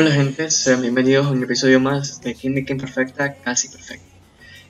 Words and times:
Hola 0.00 0.12
gente, 0.12 0.48
sean 0.52 0.80
bienvenidos 0.80 1.26
a 1.26 1.30
un 1.30 1.42
episodio 1.42 1.80
más 1.80 2.20
de 2.20 2.32
Química 2.32 2.72
Imperfecta, 2.72 3.34
casi 3.34 3.66
perfecta. 3.68 4.06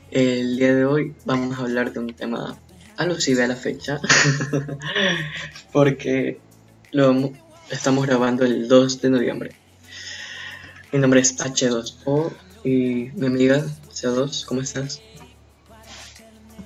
El 0.09 0.57
día 0.57 0.73
de 0.73 0.85
hoy 0.85 1.13
vamos 1.23 1.55
a 1.55 1.61
hablar 1.61 1.93
de 1.93 1.99
un 1.99 2.11
tema 2.15 2.57
alusive 2.97 3.43
a 3.43 3.47
la 3.47 3.55
fecha, 3.55 4.01
porque 5.71 6.39
lo 6.89 7.31
estamos 7.69 8.07
grabando 8.07 8.43
el 8.43 8.67
2 8.67 9.01
de 9.01 9.09
noviembre. 9.11 9.51
Mi 10.91 10.97
nombre 10.97 11.19
es 11.19 11.37
H2O 11.37 12.33
y 12.63 13.11
mi 13.13 13.27
amiga 13.27 13.63
C2, 13.93 14.45
¿cómo 14.45 14.61
estás? 14.61 14.99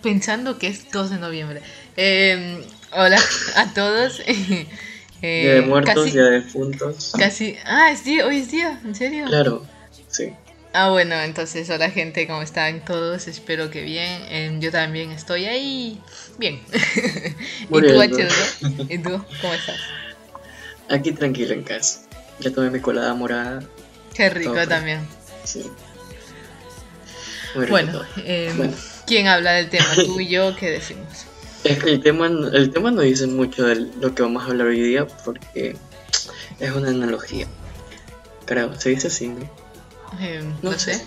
Pensando 0.02 0.58
que 0.58 0.68
es 0.68 0.90
2 0.90 1.10
de 1.10 1.18
noviembre. 1.18 1.62
Eh, 1.98 2.66
hola 2.94 3.20
a 3.58 3.74
todos. 3.74 4.22
Eh, 5.26 5.42
día 5.42 5.54
de 5.54 5.62
muertos, 5.62 6.12
día 6.12 6.24
de 6.24 6.42
difuntos. 6.42 7.14
Casi. 7.18 7.56
Ah, 7.64 7.92
es 7.92 8.04
día, 8.04 8.28
hoy 8.28 8.40
es 8.40 8.52
día, 8.52 8.82
¿en 8.84 8.94
serio? 8.94 9.26
Claro, 9.28 9.66
sí. 10.10 10.34
Ah, 10.74 10.90
bueno, 10.90 11.16
entonces, 11.16 11.70
hola 11.70 11.90
gente, 11.90 12.28
¿cómo 12.28 12.42
están 12.42 12.84
todos? 12.84 13.30
Espero 13.30 13.70
que 13.70 13.84
bien. 13.84 14.22
Eh, 14.28 14.58
yo 14.60 14.70
también 14.70 15.12
estoy 15.12 15.46
ahí. 15.46 16.02
Bien. 16.38 16.60
¿Y 17.62 17.68
tú, 17.70 18.02
h 18.02 18.30
¿Y 18.90 18.98
tú, 18.98 19.24
cómo 19.40 19.54
estás? 19.54 19.78
Aquí 20.90 21.14
tranquilo 21.14 21.54
en 21.54 21.64
casa. 21.64 22.02
Ya 22.42 22.52
tomé 22.52 22.70
mi 22.70 22.82
colada 22.82 23.14
morada. 23.14 23.64
Qué 24.14 24.30
rico 24.30 24.68
también. 24.68 25.08
Sí. 25.46 25.72
bueno, 27.70 28.02
eh, 28.18 28.52
bueno, 28.58 28.74
¿quién 29.08 29.28
habla 29.28 29.54
del 29.54 29.70
tema? 29.70 29.88
¿Tú 29.96 30.20
y 30.20 30.28
yo? 30.28 30.54
¿Qué 30.58 30.70
decimos? 30.70 31.28
Es 31.64 31.82
que 31.82 31.90
el 31.92 32.02
tema, 32.02 32.28
el 32.28 32.72
tema 32.72 32.92
no 32.92 33.02
dice 33.02 33.28
mucho 33.28 33.66
de 33.66 33.76
lo 33.76 34.14
que 34.14 34.22
vamos 34.22 34.44
a 34.44 34.48
hablar 34.48 34.68
hoy 34.68 34.82
día 34.82 35.08
porque 35.24 35.76
es 36.60 36.72
una 36.72 36.90
analogía. 36.90 37.48
Creo, 38.46 38.78
se 38.80 38.90
dice 38.90 39.08
así, 39.08 39.30
¿no? 39.30 39.50
Eh, 40.20 40.44
no, 40.62 40.78
sé. 40.78 41.02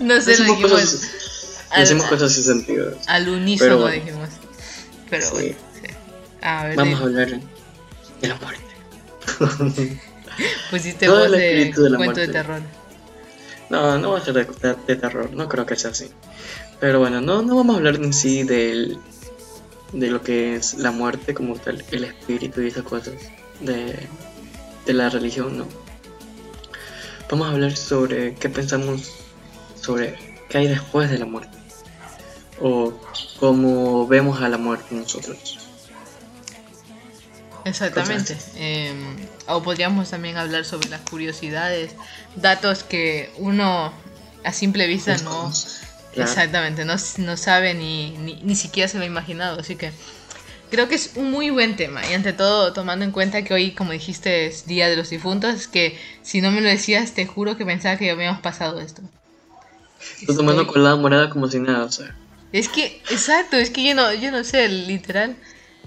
no 0.00 0.20
sé, 0.20 0.30
decimos 0.32 0.60
cosas, 0.60 1.68
decimos 1.76 2.06
cosas 2.06 2.32
sin 2.32 2.42
sentido. 2.42 2.98
Al 3.06 3.28
unísono 3.28 3.86
dijimos. 3.86 4.28
Pero 5.08 5.30
bueno, 5.30 5.56
A 6.40 6.64
ver, 6.66 6.76
vamos 6.76 7.00
a 7.00 7.04
hablar 7.04 7.28
de 8.20 8.28
la 8.28 8.34
muerte. 8.36 10.00
Pusiste 10.70 11.08
voz 11.08 11.30
de, 11.30 11.72
de 11.72 11.96
cuento 11.96 12.20
de 12.20 12.28
terror. 12.28 12.62
No, 13.72 13.98
no 13.98 14.12
va 14.12 14.18
a 14.18 14.20
ser 14.20 14.34
de, 14.34 14.96
terror, 14.96 15.32
no 15.32 15.48
creo 15.48 15.64
que 15.64 15.76
sea 15.76 15.92
así. 15.92 16.10
Pero 16.78 16.98
bueno, 16.98 17.22
no, 17.22 17.40
no 17.40 17.56
vamos 17.56 17.74
a 17.74 17.78
hablar 17.78 17.94
en 17.94 18.12
sí 18.12 18.42
del, 18.42 18.98
de 19.94 20.08
lo 20.08 20.20
que 20.22 20.56
es 20.56 20.74
la 20.74 20.90
muerte 20.90 21.32
como 21.32 21.54
tal, 21.54 21.82
el 21.90 22.04
espíritu 22.04 22.60
y 22.60 22.66
esas 22.66 22.82
cosas 22.82 23.14
de, 23.60 23.98
de 24.84 24.92
la 24.92 25.08
religión, 25.08 25.56
no. 25.56 25.66
Vamos 27.30 27.48
a 27.48 27.52
hablar 27.52 27.74
sobre 27.74 28.34
qué 28.34 28.50
pensamos 28.50 29.10
sobre 29.80 30.18
qué 30.50 30.58
hay 30.58 30.68
después 30.68 31.10
de 31.10 31.18
la 31.18 31.24
muerte 31.24 31.56
o 32.60 32.92
cómo 33.40 34.06
vemos 34.06 34.42
a 34.42 34.50
la 34.50 34.58
muerte 34.58 34.94
nosotros. 34.94 35.61
Exactamente. 37.64 38.36
Em, 38.56 39.16
o 39.46 39.62
podríamos 39.62 40.10
también 40.10 40.36
hablar 40.36 40.64
sobre 40.64 40.88
las 40.88 41.00
curiosidades, 41.02 41.92
datos 42.36 42.82
que 42.84 43.30
uno 43.38 43.92
a 44.44 44.52
simple 44.52 44.86
vista 44.86 45.16
no, 45.18 45.52
Exactamente, 46.14 46.84
no, 46.84 46.94
no 47.18 47.36
sabe 47.36 47.74
ni, 47.74 48.10
ni, 48.42 48.54
siquiera 48.54 48.88
se 48.88 48.98
lo 48.98 49.04
ha 49.04 49.06
imaginado, 49.06 49.60
así 49.60 49.76
que 49.76 49.92
creo 50.70 50.88
que 50.88 50.94
es 50.94 51.12
un 51.16 51.30
muy 51.30 51.50
buen 51.50 51.76
tema 51.76 52.06
y 52.06 52.12
ante 52.12 52.32
todo 52.32 52.72
tomando 52.72 53.04
en 53.04 53.12
cuenta 53.12 53.42
que 53.44 53.54
hoy, 53.54 53.72
como 53.72 53.92
dijiste, 53.92 54.46
es 54.46 54.66
Día 54.66 54.88
de 54.88 54.96
los 54.96 55.10
Difuntos, 55.10 55.68
que 55.68 55.98
si 56.22 56.40
no 56.40 56.50
me 56.50 56.60
lo 56.60 56.68
decías, 56.68 57.12
te 57.12 57.26
juro 57.26 57.56
que 57.56 57.64
pensaba 57.64 57.96
que 57.96 58.06
ya 58.06 58.12
habíamos 58.12 58.40
pasado 58.40 58.80
esto. 58.80 59.00
Estoy 60.20 60.36
tomando 60.36 60.66
con 60.66 60.82
la 60.82 60.96
morada 60.96 61.30
como 61.30 61.48
si 61.48 61.60
nada, 61.60 61.84
o 61.84 61.92
sea. 61.92 62.14
Es 62.52 62.68
que, 62.68 63.00
exacto, 63.08 63.56
es 63.56 63.70
que 63.70 63.82
yo 63.82 63.94
no, 63.94 64.12
yo 64.12 64.30
no 64.30 64.44
sé, 64.44 64.68
literal. 64.68 65.36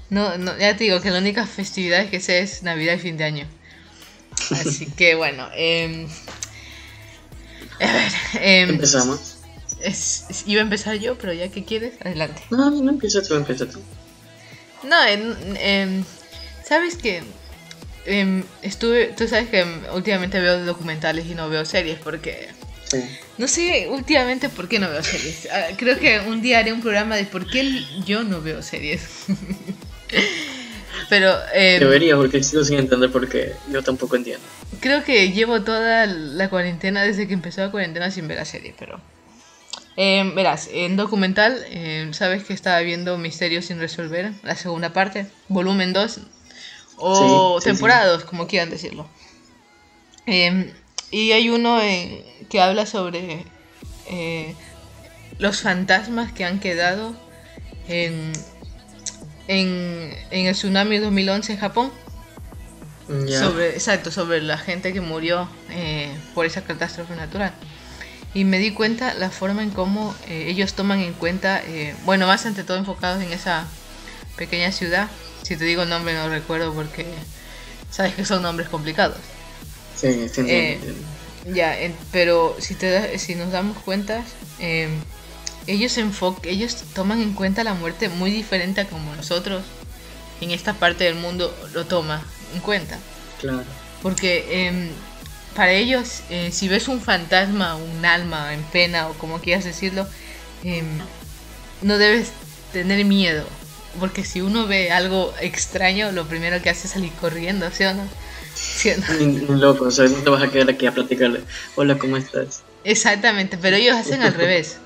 No, 0.10 0.38
no, 0.38 0.58
ya 0.58 0.76
te 0.78 0.84
digo 0.84 1.02
que 1.02 1.12
la 1.12 1.20
única 1.20 1.46
festividad 1.48 2.10
que 2.10 2.20
sé 2.20 2.40
es 2.40 2.64
Navidad 2.64 2.96
y 2.96 3.00
fin 3.00 3.18
de 3.18 3.24
año. 3.24 3.48
Así 4.52 4.86
que 4.98 5.16
bueno, 5.16 5.48
eh, 5.56 6.08
a 7.80 7.94
ver. 7.94 8.12
Eh, 8.36 8.62
Empezamos. 8.62 9.38
Es, 9.82 10.26
iba 10.46 10.62
a 10.62 10.64
empezar 10.64 10.96
yo, 10.96 11.18
pero 11.18 11.34
ya 11.34 11.50
que 11.50 11.64
quieres, 11.64 11.94
adelante. 12.02 12.42
No, 12.50 12.70
no 12.70 12.90
empieza 12.90 13.22
tú, 13.22 13.36
empieza 13.36 13.68
tú. 13.68 13.82
No, 14.84 14.96
em, 15.06 16.04
sabes 16.64 16.96
que 16.96 17.24
estuve, 18.62 19.08
tú 19.18 19.28
sabes 19.28 19.50
que 19.50 19.66
últimamente 19.94 20.40
veo 20.40 20.64
documentales 20.64 21.26
y 21.26 21.36
no 21.36 21.50
veo 21.50 21.66
series 21.66 21.98
porque 22.00 22.50
sí. 22.86 23.04
no 23.38 23.48
sé 23.48 23.88
últimamente 23.90 24.50
por 24.50 24.68
qué 24.68 24.80
no 24.80 24.90
veo 24.90 25.04
series. 25.04 25.48
Ah, 25.52 25.76
creo 25.76 25.98
que 26.00 26.20
un 26.20 26.42
día 26.42 26.60
haré 26.60 26.72
un 26.72 26.82
programa 26.82 27.16
de 27.16 27.26
por 27.26 27.50
qué 27.50 27.84
yo 28.06 28.24
no 28.24 28.42
veo 28.42 28.62
series. 28.62 29.02
Pero 31.10 31.34
eh, 31.54 31.78
debería 31.80 32.16
porque 32.16 32.44
sigo 32.44 32.64
sin 32.64 32.80
entender 32.80 33.12
porque 33.12 33.54
yo 33.72 33.84
tampoco 33.84 34.16
entiendo. 34.16 34.44
Creo 34.80 35.04
que 35.04 35.32
llevo 35.32 35.62
toda 35.62 36.08
la 36.08 36.50
cuarentena 36.50 37.04
desde 37.04 37.28
que 37.28 37.34
empezó 37.34 37.62
la 37.62 37.72
cuarentena 37.72 38.10
sin 38.10 38.28
ver 38.28 38.38
la 38.38 38.46
serie, 38.46 38.74
pero 38.78 39.00
eh, 39.98 40.30
verás, 40.36 40.68
en 40.72 40.98
documental, 40.98 41.64
eh, 41.70 42.10
sabes 42.12 42.44
que 42.44 42.54
estaba 42.54 42.80
viendo 42.82 43.18
Misterios 43.18 43.66
sin 43.66 43.80
resolver, 43.80 44.34
la 44.44 44.56
segunda 44.56 44.92
parte, 44.92 45.28
volumen 45.48 45.94
2, 45.94 46.20
o 46.98 47.60
temporadas, 47.64 48.24
como 48.26 48.48
quieran 48.48 48.70
decirlo. 48.70 49.08
Em, 50.26 50.72
y 51.12 51.32
hay 51.32 51.50
uno 51.50 51.80
que 52.50 52.62
habla 52.62 52.86
sobre 52.86 53.46
eh, 54.10 54.56
los 55.38 55.62
fantasmas 55.62 56.34
que 56.34 56.46
han 56.46 56.60
quedado 56.60 57.16
en, 57.88 58.34
en, 59.48 60.16
en 60.32 60.46
el 60.46 60.54
tsunami 60.54 60.98
2011 60.98 61.54
en 61.54 61.60
Japón. 61.60 61.92
Sobre, 63.08 63.70
exacto, 63.70 64.10
sobre 64.10 64.42
la 64.42 64.58
gente 64.58 64.92
que 64.92 65.00
murió 65.00 65.48
por 66.34 66.46
esa 66.48 66.64
catástrofe 66.64 67.16
natural 67.16 67.54
y 68.36 68.44
me 68.44 68.60
di 68.60 68.72
cuenta 68.72 69.14
la 69.14 69.32
forma 69.32 69.64
en 69.64 69.72
cómo 69.72 70.14
eh, 70.28 70.48
ellos 70.50 70.74
toman 70.74 71.00
en 71.00 71.14
cuenta, 71.14 71.64
eh, 71.66 71.96
bueno, 72.04 72.28
más 72.28 72.46
ante 72.46 72.66
todo 72.66 72.78
enfocados 72.78 73.24
en 73.24 73.32
esa 73.32 73.66
pequeña 74.36 74.74
ciudad. 74.74 75.08
Si 75.42 75.56
te 75.56 75.64
digo 75.64 75.84
el 75.84 75.90
nombre 75.90 76.14
no 76.14 76.28
recuerdo 76.28 76.74
porque 76.74 77.06
sabes 77.90 78.14
que 78.14 78.26
son 78.26 78.44
nombres 78.44 78.68
complicados. 78.68 79.18
Sí, 79.96 80.28
sí, 80.28 80.42
eh, 80.48 80.80
Ya, 81.46 81.78
pero 82.12 82.58
si, 82.60 82.76
te, 82.76 83.18
si 83.20 83.36
nos 83.36 83.52
damos 83.52 83.78
cuenta, 83.78 84.22
em, 84.60 85.00
ellos, 85.68 85.98
ellos 86.44 86.84
toman 86.94 87.22
en 87.22 87.34
cuenta 87.34 87.64
la 87.64 87.74
muerte 87.74 88.10
muy 88.10 88.32
diferente 88.32 88.82
a 88.82 88.88
como 88.88 89.16
nosotros 89.16 89.64
en 90.42 90.52
esta 90.52 90.74
parte 90.74 91.06
del 91.06 91.16
mundo 91.16 91.56
lo 91.74 91.86
toma 91.86 92.22
en 92.54 92.62
cuenta. 92.62 92.98
Claro. 93.40 93.64
Porque 94.02 94.68
em, 94.68 94.90
para 95.56 95.72
ellos, 95.72 96.22
eh, 96.30 96.50
si 96.52 96.68
ves 96.68 96.88
un 96.88 97.02
fantasma, 97.02 97.76
un 97.76 98.06
alma 98.06 98.54
en 98.54 98.64
pena 98.64 99.08
o 99.08 99.14
como 99.14 99.40
quieras 99.40 99.64
decirlo, 99.64 100.08
em, 100.64 100.86
no 101.82 101.98
debes 101.98 102.32
tener 102.74 103.04
miedo. 103.06 103.46
Porque 104.00 104.26
si 104.26 104.42
uno 104.42 104.68
ve 104.68 104.92
algo 104.92 105.34
extraño, 105.40 106.12
lo 106.12 106.26
primero 106.26 106.62
que 106.62 106.70
hace 106.70 106.88
es 106.88 106.94
salir 106.94 107.14
corriendo, 107.14 107.72
¿sí 107.72 107.86
o 107.86 107.94
no? 107.94 108.04
¿Sí 108.54 108.92
Loco, 109.48 109.86
o 109.86 109.92
sea, 109.92 110.06
no 110.06 110.18
te 110.18 110.30
vas 110.30 110.44
a 110.44 110.52
quedar 110.52 110.70
aquí 110.70 110.86
a 110.86 110.94
platicarle. 110.94 111.42
Hola, 111.76 111.98
¿cómo 111.98 112.18
estás? 112.18 112.64
Exactamente, 112.84 113.58
pero 113.58 113.78
ellos 113.78 113.96
hacen 113.96 114.22
al 114.22 114.34
revés. 114.34 114.78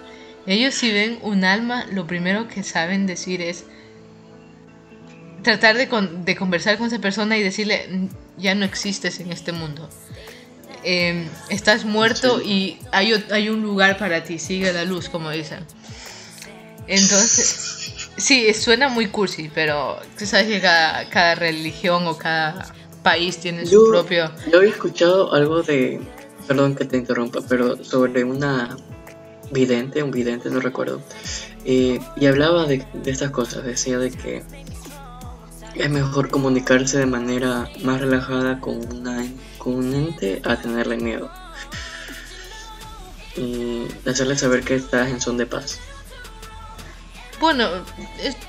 Ellos 0.49 0.73
si 0.73 0.91
ven 0.91 1.19
un 1.21 1.45
alma, 1.45 1.85
lo 1.91 2.07
primero 2.07 2.47
que 2.47 2.63
saben 2.63 3.05
decir 3.05 3.39
es 3.39 3.65
tratar 5.43 5.77
de, 5.77 5.87
de 6.25 6.35
conversar 6.35 6.79
con 6.79 6.87
esa 6.87 6.97
persona 6.97 7.37
y 7.37 7.43
decirle, 7.43 8.09
ya 8.35 8.55
no 8.55 8.65
existes 8.65 9.19
en 9.19 9.31
este 9.31 9.51
mundo. 9.51 9.87
Em, 10.83 11.27
estás 11.49 11.85
muerto 11.85 12.41
y 12.41 12.79
hay, 12.91 13.13
hay 13.29 13.49
un 13.49 13.61
lugar 13.61 13.99
para 13.99 14.23
ti, 14.23 14.39
sigue 14.39 14.73
la 14.73 14.85
luz, 14.85 15.07
como 15.07 15.29
dicen. 15.29 15.65
Entonces, 16.87 18.09
sí, 18.17 18.51
suena 18.55 18.89
muy 18.89 19.05
cursi, 19.05 19.51
pero 19.53 19.99
tú 20.17 20.25
sabes 20.25 20.47
que 20.47 20.59
cada, 20.61 21.35
religión 21.35 22.07
o 22.07 22.17
cada 22.17 22.73
país 23.03 23.37
tiene 23.37 23.67
su 23.67 23.87
propio... 23.91 24.31
Yo 24.51 24.57
había 24.57 24.71
escuchado 24.71 25.31
algo 25.31 25.61
de, 25.61 26.01
perdón 26.47 26.73
que 26.73 26.85
te 26.85 26.97
interrumpa, 26.97 27.41
pero 27.47 27.83
sobre 27.83 28.23
una 28.23 28.75
vidente, 29.51 30.03
un 30.03 30.11
vidente, 30.11 30.49
no 30.49 30.59
recuerdo, 30.59 31.01
eh, 31.65 31.99
y 32.15 32.25
hablaba 32.25 32.65
de, 32.65 32.85
de 32.93 33.11
estas 33.11 33.31
cosas, 33.31 33.63
decía 33.63 33.97
de 33.97 34.11
que 34.11 34.43
es 35.75 35.89
mejor 35.89 36.29
comunicarse 36.29 36.97
de 36.97 37.05
manera 37.05 37.69
más 37.83 38.01
relajada 38.01 38.59
con, 38.59 38.85
una, 38.93 39.25
con 39.57 39.75
un 39.75 39.93
ente 39.93 40.41
a 40.43 40.57
tenerle 40.57 40.97
miedo. 40.97 41.31
Y 43.37 43.87
hacerle 44.05 44.37
saber 44.37 44.63
que 44.63 44.75
estás 44.75 45.09
en 45.09 45.21
son 45.21 45.37
de 45.37 45.45
paz. 45.45 45.79
Bueno, 47.39 47.69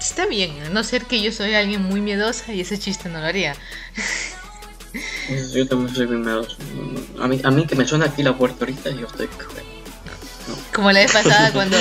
está 0.00 0.26
bien, 0.26 0.60
a 0.62 0.70
no 0.70 0.82
ser 0.82 1.04
que 1.04 1.22
yo 1.22 1.30
soy 1.30 1.54
alguien 1.54 1.82
muy 1.82 2.00
miedosa 2.00 2.52
y 2.52 2.62
ese 2.62 2.76
chiste 2.76 3.08
no 3.08 3.20
lo 3.20 3.26
haría. 3.26 3.54
Yo 5.54 5.68
también 5.68 5.94
soy 5.94 6.06
bien 6.06 6.22
miedoso. 6.22 6.56
A 7.20 7.28
mí, 7.28 7.40
a 7.44 7.50
mí 7.52 7.66
que 7.68 7.76
me 7.76 7.86
suena 7.86 8.06
aquí 8.06 8.24
la 8.24 8.36
puerta 8.36 8.64
ahorita, 8.64 8.90
yo 8.90 9.06
estoy... 9.06 9.28
Como 10.80 10.92
la 10.92 11.00
vez 11.00 11.12
pasada 11.12 11.52
cuando... 11.52 11.76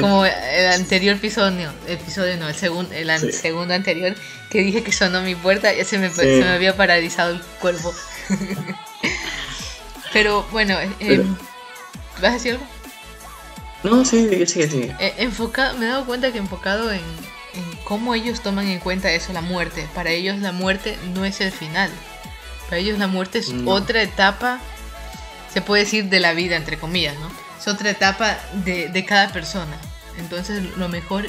como 0.00 0.24
el 0.24 0.66
anterior 0.72 1.16
episodio, 1.16 1.70
episodio 1.86 2.38
no, 2.38 2.48
el, 2.48 2.54
segundo 2.54 2.90
el 2.94 3.32
segundo 3.34 3.74
anterior, 3.74 4.14
que 4.48 4.62
dije 4.62 4.82
que 4.82 4.92
sonó 4.92 5.20
mi 5.20 5.34
puerta, 5.34 5.74
ya 5.74 5.84
se 5.84 5.98
me, 5.98 6.08
se 6.08 6.40
me 6.40 6.48
había 6.48 6.74
paralizado 6.74 7.34
el 7.34 7.42
cuerpo. 7.60 7.94
Pero 10.14 10.42
bueno, 10.52 10.74
eh, 11.00 11.22
¿vas 12.22 12.30
a 12.30 12.32
decir 12.32 12.52
algo? 12.52 12.66
No, 13.82 14.06
sí, 14.06 14.46
sí, 14.46 14.62
sí. 14.70 14.90
Eh, 14.98 15.16
enfocado, 15.18 15.76
me 15.76 15.84
he 15.84 15.88
dado 15.90 16.06
cuenta 16.06 16.32
que 16.32 16.38
enfocado 16.38 16.90
en, 16.90 17.00
en 17.00 17.64
cómo 17.84 18.14
ellos 18.14 18.40
toman 18.40 18.68
en 18.68 18.78
cuenta 18.78 19.12
eso, 19.12 19.34
la 19.34 19.42
muerte. 19.42 19.86
Para 19.94 20.08
ellos 20.08 20.38
la 20.38 20.52
muerte 20.52 20.96
no 21.14 21.26
es 21.26 21.42
el 21.42 21.52
final. 21.52 21.90
Para 22.70 22.78
ellos 22.78 22.98
la 22.98 23.06
muerte 23.06 23.40
es 23.40 23.52
otra 23.66 24.00
etapa, 24.00 24.60
se 25.52 25.60
puede 25.60 25.84
decir, 25.84 26.06
de 26.06 26.20
la 26.20 26.32
vida, 26.32 26.56
entre 26.56 26.78
comillas, 26.78 27.18
¿no? 27.18 27.43
Es 27.64 27.68
otra 27.68 27.88
etapa 27.88 28.38
de, 28.64 28.90
de 28.90 29.04
cada 29.06 29.32
persona. 29.32 29.74
Entonces 30.18 30.62
lo 30.76 30.90
mejor 30.90 31.26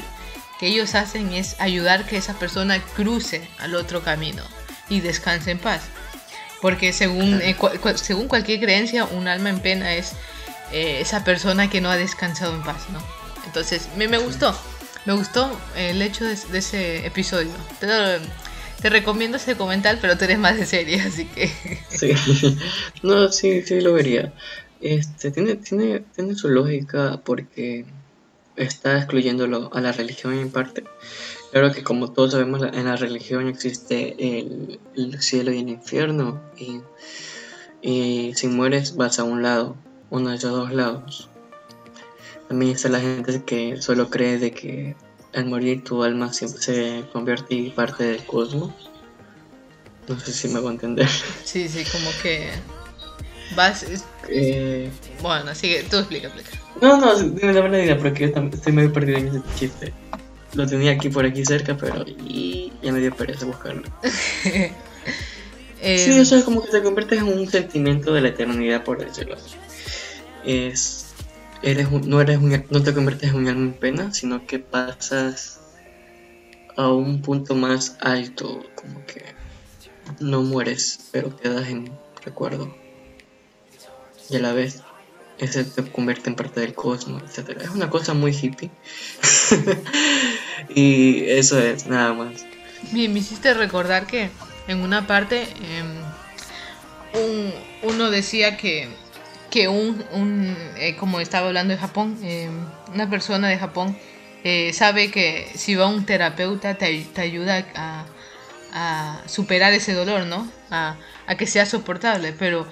que 0.59 0.67
ellos 0.67 0.93
hacen 0.93 1.31
es 1.31 1.55
ayudar 1.59 2.05
que 2.05 2.17
esa 2.17 2.37
persona 2.37 2.81
cruce 2.97 3.47
al 3.57 3.73
otro 3.73 4.03
camino 4.03 4.43
y 4.89 4.99
descanse 4.99 5.51
en 5.51 5.59
paz. 5.59 5.83
Porque 6.61 6.91
según, 6.91 7.41
eh, 7.41 7.55
según 7.95 8.27
cualquier 8.27 8.59
creencia, 8.59 9.05
un 9.05 9.29
alma 9.29 9.49
en 9.49 9.59
pena 9.59 9.93
es 9.93 10.11
eh, 10.73 10.99
esa 10.99 11.23
persona 11.23 11.69
que 11.69 11.79
no 11.79 11.89
ha 11.89 11.95
descansado 11.95 12.53
en 12.53 12.63
paz, 12.63 12.89
¿no? 12.91 13.01
Entonces, 13.45 13.87
me, 13.95 14.09
me 14.09 14.17
gustó. 14.17 14.53
Me 15.05 15.13
gustó 15.13 15.57
el 15.77 16.01
hecho 16.01 16.25
de, 16.25 16.33
ese 16.33 17.05
episodio. 17.05 17.51
Te, 17.79 18.89
recomiendo 18.89 19.37
ese 19.37 19.53
documental, 19.53 19.99
pero 20.01 20.17
tú 20.17 20.25
eres 20.25 20.37
más 20.37 20.57
de 20.57 20.65
serie, 20.65 21.01
así 21.07 21.27
que... 21.27 21.47
Sí, 21.89 22.11
no, 23.03 23.31
sí, 23.31 23.61
sí 23.61 23.79
lo 23.79 23.93
vería. 23.93 24.33
Este, 24.81 25.31
tiene, 25.31 25.55
tiene, 25.55 26.01
tiene 26.15 26.35
su 26.35 26.49
lógica 26.49 27.21
porque 27.23 27.85
está 28.55 28.97
excluyéndolo 28.97 29.69
a 29.73 29.81
la 29.81 29.91
religión 29.91 30.33
en 30.33 30.51
parte. 30.51 30.83
Claro 31.51 31.71
que 31.71 31.83
como 31.83 32.11
todos 32.11 32.31
sabemos 32.31 32.61
en 32.63 32.85
la 32.85 32.95
religión 32.95 33.47
existe 33.47 34.15
el, 34.39 35.21
cielo 35.21 35.51
y 35.51 35.59
el 35.59 35.69
infierno 35.69 36.41
y, 36.57 38.33
si 38.35 38.47
mueres 38.47 38.95
vas 38.95 39.19
a 39.19 39.23
un 39.23 39.43
lado, 39.43 39.75
uno 40.09 40.31
de 40.31 40.37
esos 40.37 40.51
dos 40.51 40.73
lados. 40.73 41.29
También 42.47 42.73
está 42.73 42.89
la 42.89 42.99
gente 42.99 43.43
que 43.43 43.81
solo 43.81 44.09
cree 44.09 44.37
de 44.37 44.51
que 44.51 44.95
al 45.33 45.45
morir 45.45 45.83
tu 45.83 46.03
alma 46.03 46.33
siempre 46.33 46.61
se 46.61 47.05
convierte 47.11 47.55
en 47.55 47.73
parte 47.73 48.03
del 48.03 48.25
cosmos. 48.25 48.73
No 50.07 50.19
sé 50.19 50.31
si 50.31 50.47
me 50.49 50.57
hago 50.57 50.69
entender. 50.69 51.09
Sí, 51.43 51.67
sí, 51.67 51.83
como 51.91 52.09
que 52.21 52.51
vas... 53.55 53.85
Eh... 54.29 54.89
Bueno, 55.21 55.53
sigue, 55.53 55.83
tú 55.83 55.97
explica, 55.97 56.27
explica. 56.27 56.51
No, 56.81 56.97
no, 56.97 57.15
dime 57.15 57.53
la 57.53 57.61
verdad 57.61 57.97
porque 57.99 58.31
yo 58.31 58.41
estoy 58.51 58.73
medio 58.73 58.91
perdido 58.91 59.17
en 59.19 59.27
ese 59.27 59.41
chiste. 59.55 59.93
Lo 60.53 60.65
tenía 60.65 60.91
aquí 60.91 61.09
por 61.09 61.25
aquí 61.25 61.45
cerca, 61.45 61.75
pero 61.77 62.03
y 62.07 62.71
ya 62.81 62.91
me 62.91 62.99
dio 62.99 63.13
pereza 63.13 63.45
buscarlo. 63.45 63.83
Eh, 64.43 64.73
sí, 65.99 66.11
eso 66.11 66.37
es 66.37 66.43
como 66.43 66.63
que 66.63 66.71
te 66.71 66.81
conviertes 66.81 67.19
en 67.19 67.27
un 67.27 67.47
sentimiento 67.49 68.13
de 68.13 68.21
la 68.21 68.29
eternidad, 68.29 68.83
por 68.83 69.03
decirlo 69.05 69.35
así. 69.35 69.55
Es 70.45 71.05
eres 71.61 71.91
no, 71.91 72.21
eres 72.21 72.39
no 72.41 72.83
te 72.83 72.93
conviertes 72.93 73.31
en 73.31 73.35
un 73.35 73.47
alma 73.47 73.65
en 73.65 73.73
pena, 73.73 74.13
sino 74.13 74.45
que 74.45 74.59
pasas 74.59 75.59
a 76.77 76.89
un 76.89 77.21
punto 77.21 77.55
más 77.55 77.97
alto, 78.01 78.63
como 78.75 79.05
que 79.05 79.23
no 80.19 80.43
mueres, 80.43 81.09
pero 81.11 81.35
quedas 81.35 81.67
en 81.69 81.91
recuerdo. 82.23 82.75
Y 84.29 84.37
a 84.37 84.39
la 84.39 84.53
vez, 84.53 84.81
ese 85.37 85.63
te 85.63 85.83
convierte 85.91 86.29
en 86.29 86.35
parte 86.35 86.59
del 86.59 86.73
cosmos, 86.73 87.23
etc. 87.23 87.61
Es 87.61 87.69
una 87.69 87.89
cosa 87.89 88.13
muy 88.13 88.31
hippie. 88.31 88.71
y 90.69 91.25
eso 91.25 91.59
es, 91.59 91.85
nada 91.87 92.13
más. 92.13 92.45
Bien, 92.91 93.13
me 93.13 93.19
hiciste 93.19 93.53
recordar 93.53 94.05
que 94.07 94.29
en 94.67 94.81
una 94.81 95.07
parte 95.07 95.43
em, 95.43 95.95
un, 97.13 97.53
uno 97.83 98.09
decía 98.09 98.57
que 98.57 98.89
que 99.55 99.69
un, 99.69 100.03
un 100.11 100.53
eh, 100.75 100.97
como 100.97 101.21
estaba 101.21 101.47
hablando 101.47 101.73
de 101.73 101.79
Japón, 101.79 102.17
eh, 102.23 102.49
una 102.93 103.09
persona 103.09 103.47
de 103.47 103.57
Japón 103.57 103.97
eh, 104.43 104.73
sabe 104.73 105.09
que 105.11 105.49
si 105.55 105.75
va 105.75 105.87
un 105.87 106.05
terapeuta 106.05 106.75
te, 106.75 107.05
te 107.13 107.21
ayuda 107.21 107.65
a, 107.73 108.05
a, 108.73 109.21
superar 109.27 109.71
ese 109.71 109.93
dolor, 109.93 110.25
¿no? 110.25 110.45
A, 110.71 110.97
a 111.25 111.35
que 111.37 111.47
sea 111.47 111.65
soportable, 111.65 112.33
pero 112.33 112.67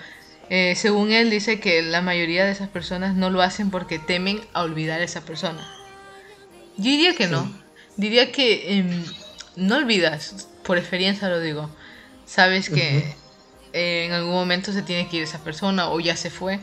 según 0.76 1.12
él 1.12 1.30
dice 1.30 1.60
que 1.60 1.82
la 1.82 2.02
mayoría 2.02 2.46
de 2.46 2.52
esas 2.52 2.70
personas 2.70 3.16
no 3.16 3.30
lo 3.30 3.42
hacen 3.42 3.72
porque 3.72 3.98
temen 3.98 4.40
a 4.54 4.62
olvidar 4.62 5.02
a 5.02 5.04
esa 5.04 5.22
persona. 5.22 5.68
Yo 6.78 6.84
diría 6.84 7.16
que 7.16 7.28
no, 7.28 7.52
diría 7.98 8.32
que 8.32 8.78
em, 8.78 9.04
no 9.56 9.78
olvidas, 9.78 10.48
por 10.64 10.78
experiencia 10.78 11.28
lo 11.30 11.40
digo, 11.40 11.70
sabes 12.26 12.70
que 12.70 13.16
en 13.74 14.12
algún 14.12 14.34
momento 14.34 14.72
se 14.72 14.84
tiene 14.84 15.10
que 15.10 15.18
ir 15.18 15.24
esa 15.24 15.44
persona 15.44 15.90
o 15.90 16.00
ya 16.00 16.16
se 16.16 16.30
fue, 16.30 16.60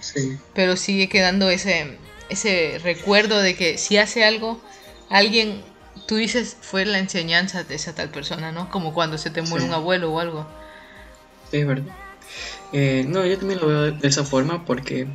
pero 0.55 0.77
sigue 0.77 1.09
quedando 1.09 1.51
ese, 1.51 1.99
ese 2.29 2.79
recuerdo 2.83 3.41
de 3.41 3.57
que 3.57 3.77
si 3.77 3.97
hace 3.97 4.25
algo, 4.25 4.61
alguien, 5.09 5.63
tú 6.07 6.15
dices, 6.15 6.57
fue 6.61 6.85
la 6.85 6.99
enseñanza 6.99 7.65
de 7.65 7.75
esa 7.75 7.95
tal 7.95 8.11
persona, 8.11 8.53
¿no? 8.53 8.71
Como 8.71 8.95
cuando 8.95 9.19
se 9.19 9.31
te 9.31 9.43
muere 9.43 9.65
un 9.65 9.75
abuelo 9.75 10.13
o 10.13 10.21
algo. 10.21 10.47
Sí, 11.51 11.59
es 11.59 11.67
verdad. 11.67 11.93
Eh, 12.73 13.05
no, 13.09 13.27
yo 13.27 13.39
también 13.39 13.61
lo 13.61 13.67
veo 13.67 13.91
de 13.91 14.09
esa 14.09 14.25
forma 14.25 14.65
porque 14.65 15.09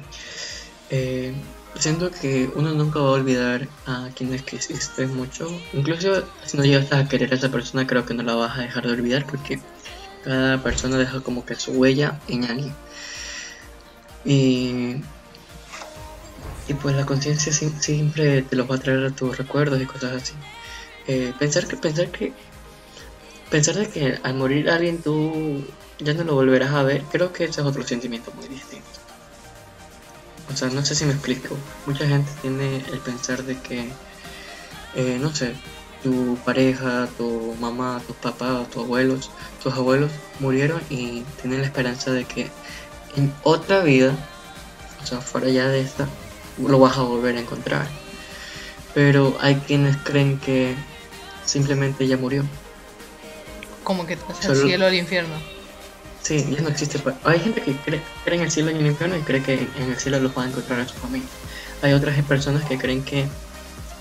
eh, 0.89 1.33
siento 1.79 2.11
que 2.11 2.49
uno 2.55 2.73
nunca 2.73 2.99
va 2.99 3.09
a 3.09 3.13
olvidar 3.13 3.67
a 3.85 4.09
quienes 4.15 4.43
quisiste 4.43 5.07
mucho. 5.07 5.47
Incluso 5.73 6.23
si 6.45 6.57
no 6.57 6.63
llegas 6.63 6.91
a 6.91 7.07
querer 7.07 7.31
a 7.31 7.35
esa 7.35 7.49
persona, 7.49 7.87
creo 7.87 8.05
que 8.05 8.13
no 8.13 8.23
la 8.23 8.35
vas 8.35 8.57
a 8.57 8.61
dejar 8.61 8.85
de 8.85 8.93
olvidar 8.93 9.25
porque 9.25 9.59
cada 10.23 10.61
persona 10.61 10.97
deja 10.97 11.21
como 11.21 11.45
que 11.45 11.55
su 11.55 11.71
huella 11.71 12.19
en 12.27 12.45
alguien. 12.45 12.75
Y, 14.25 14.95
y 16.67 16.73
pues 16.73 16.95
la 16.95 17.05
conciencia 17.05 17.53
siempre 17.53 18.41
te 18.41 18.55
los 18.55 18.69
va 18.69 18.75
a 18.75 18.79
traer 18.79 19.05
a 19.05 19.11
tus 19.11 19.37
recuerdos 19.37 19.81
y 19.81 19.85
cosas 19.85 20.23
así. 20.23 20.33
Eh, 21.07 21.33
pensar 21.37 21.67
que 21.67 21.77
pensar 21.77 22.09
que 22.09 22.33
pensar 23.51 23.75
de 23.75 23.87
que 23.87 24.19
al 24.23 24.33
morir 24.33 24.69
alguien 24.71 25.03
tú 25.03 25.63
ya 25.99 26.13
no 26.13 26.23
lo 26.23 26.35
volverás 26.35 26.73
a 26.73 26.83
ver, 26.83 27.03
creo 27.11 27.31
que 27.31 27.45
ese 27.45 27.61
es 27.61 27.67
otro 27.67 27.85
sentimiento 27.85 28.31
muy 28.35 28.47
distinto. 28.47 28.85
O 30.51 30.55
sea, 30.55 30.69
no 30.69 30.85
sé 30.85 30.95
si 30.95 31.05
me 31.05 31.13
explico. 31.13 31.55
Mucha 31.85 32.07
gente 32.07 32.31
tiene 32.41 32.77
el 32.77 32.99
pensar 32.99 33.43
de 33.43 33.57
que, 33.57 33.89
eh, 34.95 35.17
no 35.19 35.33
sé, 35.33 35.55
tu 36.03 36.37
pareja, 36.45 37.07
tu 37.17 37.55
mamá, 37.59 38.01
tus 38.05 38.15
papás, 38.17 38.69
tus 38.69 38.83
abuelos, 38.83 39.31
tus 39.63 39.73
abuelos 39.73 40.11
murieron 40.39 40.81
y 40.89 41.23
tienen 41.41 41.61
la 41.61 41.67
esperanza 41.67 42.11
de 42.11 42.25
que 42.25 42.51
en 43.15 43.33
otra 43.43 43.79
vida, 43.79 44.15
o 45.01 45.05
sea, 45.05 45.19
fuera 45.19 45.49
ya 45.49 45.67
de 45.67 45.81
esta, 45.81 46.07
lo 46.59 46.79
vas 46.79 46.97
a 46.97 47.01
volver 47.01 47.35
a 47.37 47.39
encontrar. 47.39 47.87
Pero 48.93 49.35
hay 49.41 49.55
quienes 49.55 49.97
creen 49.97 50.39
que 50.39 50.75
simplemente 51.43 52.07
ya 52.07 52.17
murió. 52.17 52.45
Como 53.83 54.05
que 54.05 54.15
pasa 54.15 54.51
el 54.51 54.57
cielo 54.57 54.85
o 54.85 54.87
el 54.87 54.95
infierno. 54.95 55.54
Sí, 56.25 56.43
ya 56.49 56.59
no 56.59 56.69
existe. 56.69 56.99
Hay 57.23 57.39
gente 57.39 57.61
que 57.61 57.75
cree, 57.75 58.01
cree, 58.23 58.37
en 58.37 58.45
el 58.45 58.51
cielo 58.51 58.71
y 58.71 58.73
en 58.73 58.79
el 58.79 58.87
infierno 58.87 59.15
y 59.15 59.21
cree 59.21 59.43
que 59.43 59.67
en 59.77 59.91
el 59.91 59.99
cielo 59.99 60.19
los 60.19 60.35
va 60.35 60.41
a 60.41 60.47
encontrar 60.47 60.79
a 60.79 60.87
su 60.87 60.95
familia. 60.95 61.27
Hay 61.83 61.93
otras 61.93 62.19
personas 62.23 62.65
que 62.65 62.79
creen 62.79 63.03
que 63.03 63.27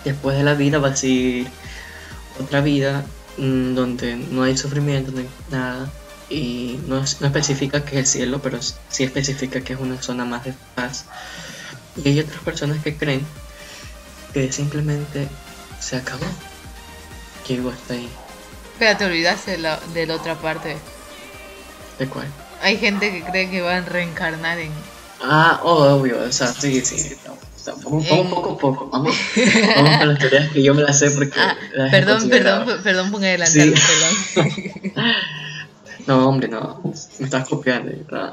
después 0.06 0.34
de 0.38 0.42
la 0.42 0.54
vida 0.54 0.78
va 0.78 0.88
a 0.88 0.96
seguir 0.96 1.48
otra 2.40 2.62
vida 2.62 3.04
mm, 3.36 3.74
donde 3.74 4.16
no 4.16 4.42
hay 4.42 4.56
sufrimiento, 4.56 5.12
no 5.12 5.18
hay 5.18 5.28
nada, 5.50 5.92
y 6.30 6.80
no, 6.86 7.04
especifica 7.04 7.84
que 7.84 7.96
es 7.96 7.98
el 7.98 8.06
cielo, 8.06 8.40
pero 8.40 8.58
sí 8.62 9.04
especifica 9.04 9.60
que 9.60 9.74
es 9.74 9.78
una 9.78 10.00
zona 10.00 10.24
más 10.24 10.44
de 10.44 10.54
paz. 10.74 11.04
Y 12.02 12.08
hay 12.08 12.20
otras 12.20 12.40
personas 12.42 12.82
que 12.82 12.96
creen 12.96 13.20
que 14.32 14.50
simplemente 14.50 15.28
se 15.78 15.96
acabó, 15.96 16.24
que 17.46 17.56
algo 17.56 17.70
está 17.70 17.92
ahí. 17.92 18.08
Pero 18.78 18.96
te 18.96 19.04
olvidaste 19.04 19.50
de 19.50 19.58
la, 19.58 19.78
de 19.92 20.06
la 20.06 20.14
otra 20.14 20.36
parte. 20.36 20.78
¿De 21.98 22.06
cuál? 22.08 22.26
Hay 22.62 22.78
gente 22.78 23.10
que 23.10 23.22
cree 23.22 23.50
que 23.50 23.60
van 23.60 23.84
a 23.84 23.86
reencarnar 23.86 24.58
en... 24.58 24.70
Ah, 25.22 25.60
obvio, 25.62 26.20
o 26.20 26.32
sea, 26.32 26.48
sí, 26.48 26.80
sí. 26.84 27.14
Vamos, 27.66 28.06
poco 28.06 28.52
a 28.52 28.58
poco, 28.58 28.90
vamos, 28.90 29.16
vamos 29.76 29.98
con 29.98 30.08
las 30.08 30.18
teorías 30.18 30.52
que 30.52 30.62
yo 30.62 30.74
me 30.74 30.82
las 30.82 30.98
sé 30.98 31.10
porque... 31.10 31.40
Ah, 31.40 31.56
perdón, 31.90 32.28
perdón, 32.28 32.80
perdón 32.82 33.10
por 33.10 33.24
adelantar, 33.24 33.68
perdón. 34.34 35.12
no, 36.06 36.28
hombre, 36.28 36.48
no, 36.48 36.80
me 37.18 37.24
estás 37.24 37.48
copiando. 37.48 37.92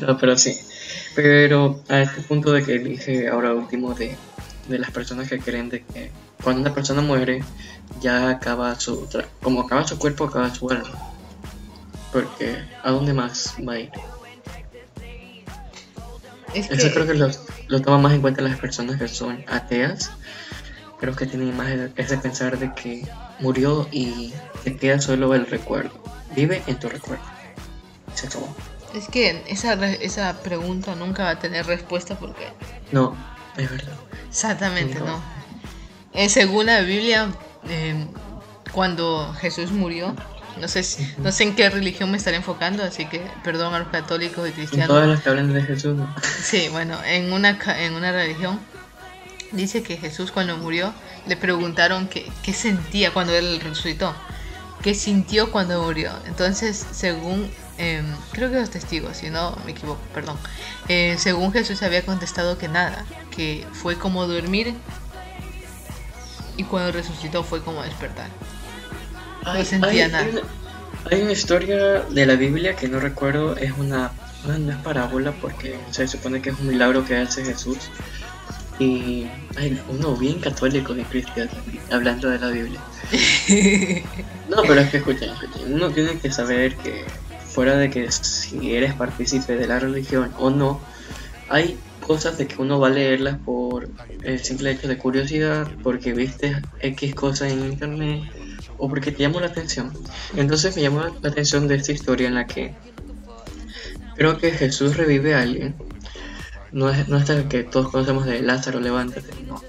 No. 0.00 0.18
pero 0.18 0.36
sí. 0.36 0.58
Pero 1.14 1.82
a 1.88 2.02
este 2.02 2.20
punto 2.20 2.52
de 2.52 2.62
que 2.62 2.78
dije 2.78 3.28
ahora 3.28 3.54
último 3.54 3.94
de, 3.94 4.14
de 4.68 4.78
las 4.78 4.90
personas 4.90 5.28
que 5.28 5.38
creen 5.38 5.70
de 5.70 5.82
que 5.82 6.10
cuando 6.42 6.60
una 6.60 6.74
persona 6.74 7.00
muere 7.00 7.42
ya 8.02 8.28
acaba 8.28 8.78
su... 8.78 9.08
como 9.42 9.62
acaba 9.62 9.86
su 9.86 9.98
cuerpo, 9.98 10.24
acaba 10.24 10.54
su 10.54 10.68
alma. 10.68 11.15
Porque 12.12 12.64
¿a 12.82 12.90
dónde 12.90 13.12
más 13.12 13.54
va 13.66 13.74
a 13.74 13.78
ir? 13.80 13.90
Es 16.54 16.70
Eso 16.70 16.88
que, 16.88 16.94
creo 16.94 17.06
que 17.06 17.14
lo, 17.14 17.30
lo 17.68 17.82
toman 17.82 18.02
más 18.02 18.12
en 18.14 18.20
cuenta 18.22 18.40
las 18.42 18.58
personas 18.58 18.96
que 18.98 19.08
son 19.08 19.44
ateas. 19.48 20.10
Creo 20.98 21.14
que 21.14 21.26
tienen 21.26 21.54
más 21.56 21.68
ese 21.96 22.16
pensar 22.18 22.58
de 22.58 22.72
que 22.72 23.06
murió 23.40 23.86
y 23.92 24.32
te 24.64 24.76
queda 24.76 24.98
solo 25.00 25.34
el 25.34 25.46
recuerdo. 25.46 25.92
Vive 26.34 26.62
en 26.66 26.78
tu 26.78 26.88
recuerdo. 26.88 27.22
Se 28.14 28.26
acabó. 28.28 28.48
es 28.94 29.08
que 29.08 29.42
esa, 29.48 29.74
esa 29.92 30.40
pregunta 30.42 30.94
nunca 30.94 31.24
va 31.24 31.30
a 31.30 31.38
tener 31.38 31.66
respuesta 31.66 32.18
porque 32.18 32.48
No, 32.92 33.14
es 33.58 33.70
verdad. 33.70 33.92
exactamente 34.28 34.98
No. 35.00 35.06
no. 35.06 35.22
Eh, 36.14 36.30
según 36.30 36.64
la 36.66 36.80
Biblia, 36.80 37.28
eh, 37.68 38.06
cuando 38.72 39.34
Jesús 39.34 39.70
murió, 39.70 40.16
no 40.60 40.68
sé, 40.68 40.82
si- 40.82 41.06
no 41.18 41.30
sé 41.32 41.44
en 41.44 41.54
qué 41.54 41.68
religión 41.70 42.10
me 42.10 42.16
estaré 42.16 42.36
enfocando, 42.38 42.82
así 42.82 43.06
que 43.06 43.26
perdón 43.44 43.74
a 43.74 43.78
los 43.80 43.88
católicos 43.88 44.48
y 44.48 44.52
cristianos. 44.52 44.88
todas 44.88 45.08
las 45.08 45.20
que 45.22 45.28
hablan 45.28 45.52
de 45.52 45.62
Jesús, 45.62 45.96
no. 45.96 46.14
Sí, 46.42 46.68
bueno, 46.70 46.98
en 47.04 47.32
una, 47.32 47.58
en 47.78 47.94
una 47.94 48.12
religión 48.12 48.58
dice 49.52 49.82
que 49.82 49.96
Jesús 49.96 50.32
cuando 50.32 50.56
murió 50.56 50.92
le 51.26 51.36
preguntaron 51.36 52.08
qué, 52.08 52.30
qué 52.42 52.52
sentía 52.52 53.12
cuando 53.12 53.32
él 53.34 53.60
resucitó, 53.60 54.14
qué 54.82 54.94
sintió 54.94 55.50
cuando 55.50 55.82
murió. 55.82 56.12
Entonces, 56.26 56.84
según, 56.92 57.50
em, 57.78 58.04
creo 58.32 58.50
que 58.50 58.56
los 58.56 58.70
testigos, 58.70 59.16
si 59.18 59.30
no 59.30 59.56
me 59.64 59.72
equivoco, 59.72 60.00
perdón, 60.14 60.36
eh, 60.88 61.16
según 61.18 61.52
Jesús 61.52 61.82
había 61.82 62.04
contestado 62.04 62.58
que 62.58 62.68
nada, 62.68 63.04
que 63.34 63.66
fue 63.72 63.96
como 63.98 64.26
dormir 64.26 64.74
y 66.56 66.64
cuando 66.64 66.90
resucitó 66.92 67.42
fue 67.44 67.62
como 67.62 67.82
despertar. 67.82 68.28
No 69.46 69.64
sentía 69.64 70.08
nada. 70.08 70.24
Hay 70.24 70.30
una, 70.30 70.42
hay 71.10 71.22
una 71.22 71.32
historia 71.32 72.00
de 72.02 72.26
la 72.26 72.34
Biblia 72.34 72.74
que 72.74 72.88
no 72.88 72.98
recuerdo, 72.98 73.56
es 73.56 73.72
una, 73.78 74.10
no, 74.46 74.58
no 74.58 74.72
es 74.72 74.78
parábola 74.78 75.32
porque 75.32 75.78
se 75.90 76.08
supone 76.08 76.42
que 76.42 76.50
es 76.50 76.58
un 76.58 76.68
milagro 76.68 77.04
que 77.04 77.16
hace 77.16 77.44
Jesús. 77.44 77.78
Y 78.78 79.26
hay 79.56 79.80
uno 79.88 80.16
bien 80.16 80.38
católico 80.38 80.94
y 80.94 81.02
cristiano 81.04 81.50
hablando 81.90 82.28
de 82.28 82.38
la 82.38 82.48
Biblia. 82.48 82.80
No, 84.48 84.62
pero 84.62 84.80
es 84.80 84.90
que 84.90 84.98
escuchen, 84.98 85.30
escuchen, 85.30 85.74
uno 85.74 85.90
tiene 85.90 86.18
que 86.20 86.30
saber 86.30 86.76
que 86.76 87.04
fuera 87.48 87.76
de 87.76 87.90
que 87.90 88.12
si 88.12 88.76
eres 88.76 88.94
partícipe 88.94 89.56
de 89.56 89.66
la 89.66 89.80
religión 89.80 90.32
o 90.38 90.50
no, 90.50 90.80
hay 91.48 91.76
cosas 92.00 92.38
de 92.38 92.46
que 92.46 92.62
uno 92.62 92.78
va 92.78 92.86
a 92.86 92.90
leerlas 92.90 93.38
por 93.44 93.88
el 94.22 94.38
simple 94.38 94.70
hecho 94.70 94.86
de 94.86 94.98
curiosidad, 94.98 95.68
porque 95.82 96.12
viste 96.12 96.62
X 96.80 97.14
cosas 97.16 97.50
en 97.50 97.64
internet 97.64 98.22
o 98.78 98.88
porque 98.88 99.12
te 99.12 99.22
llamó 99.22 99.40
la 99.40 99.46
atención. 99.46 99.92
Entonces 100.36 100.74
me 100.76 100.82
llamó 100.82 101.00
la 101.22 101.28
atención 101.28 101.68
de 101.68 101.76
esta 101.76 101.92
historia 101.92 102.28
en 102.28 102.34
la 102.34 102.46
que 102.46 102.74
creo 104.16 104.38
que 104.38 104.50
Jesús 104.52 104.96
revive 104.96 105.34
a 105.34 105.42
alguien. 105.42 105.74
No 106.72 106.90
es, 106.90 107.08
no 107.08 107.16
es 107.18 107.28
el 107.30 107.48
que 107.48 107.62
todos 107.64 107.90
conocemos 107.90 108.26
de 108.26 108.42
Lázaro, 108.42 108.80
levántate, 108.80 109.30
no. 109.46 109.62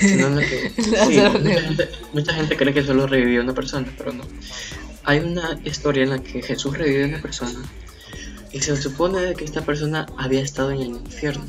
Sino 0.00 0.28
en 0.28 0.36
la 0.36 0.42
que, 0.42 0.70
sí, 0.76 0.90
mucha, 0.96 1.60
gente, 1.60 1.88
mucha 2.12 2.34
gente 2.34 2.56
cree 2.56 2.72
que 2.74 2.84
solo 2.84 3.06
revivió 3.06 3.42
una 3.42 3.54
persona, 3.54 3.86
pero 3.98 4.12
no. 4.12 4.24
Hay 5.04 5.18
una 5.20 5.58
historia 5.64 6.04
en 6.04 6.10
la 6.10 6.18
que 6.22 6.42
Jesús 6.42 6.76
revive 6.76 7.04
a 7.04 7.08
una 7.08 7.22
persona 7.22 7.58
y 8.52 8.60
se 8.60 8.76
supone 8.76 9.34
que 9.34 9.44
esta 9.44 9.62
persona 9.62 10.06
había 10.18 10.40
estado 10.40 10.70
en 10.72 10.80
el 10.80 10.88
infierno. 10.88 11.44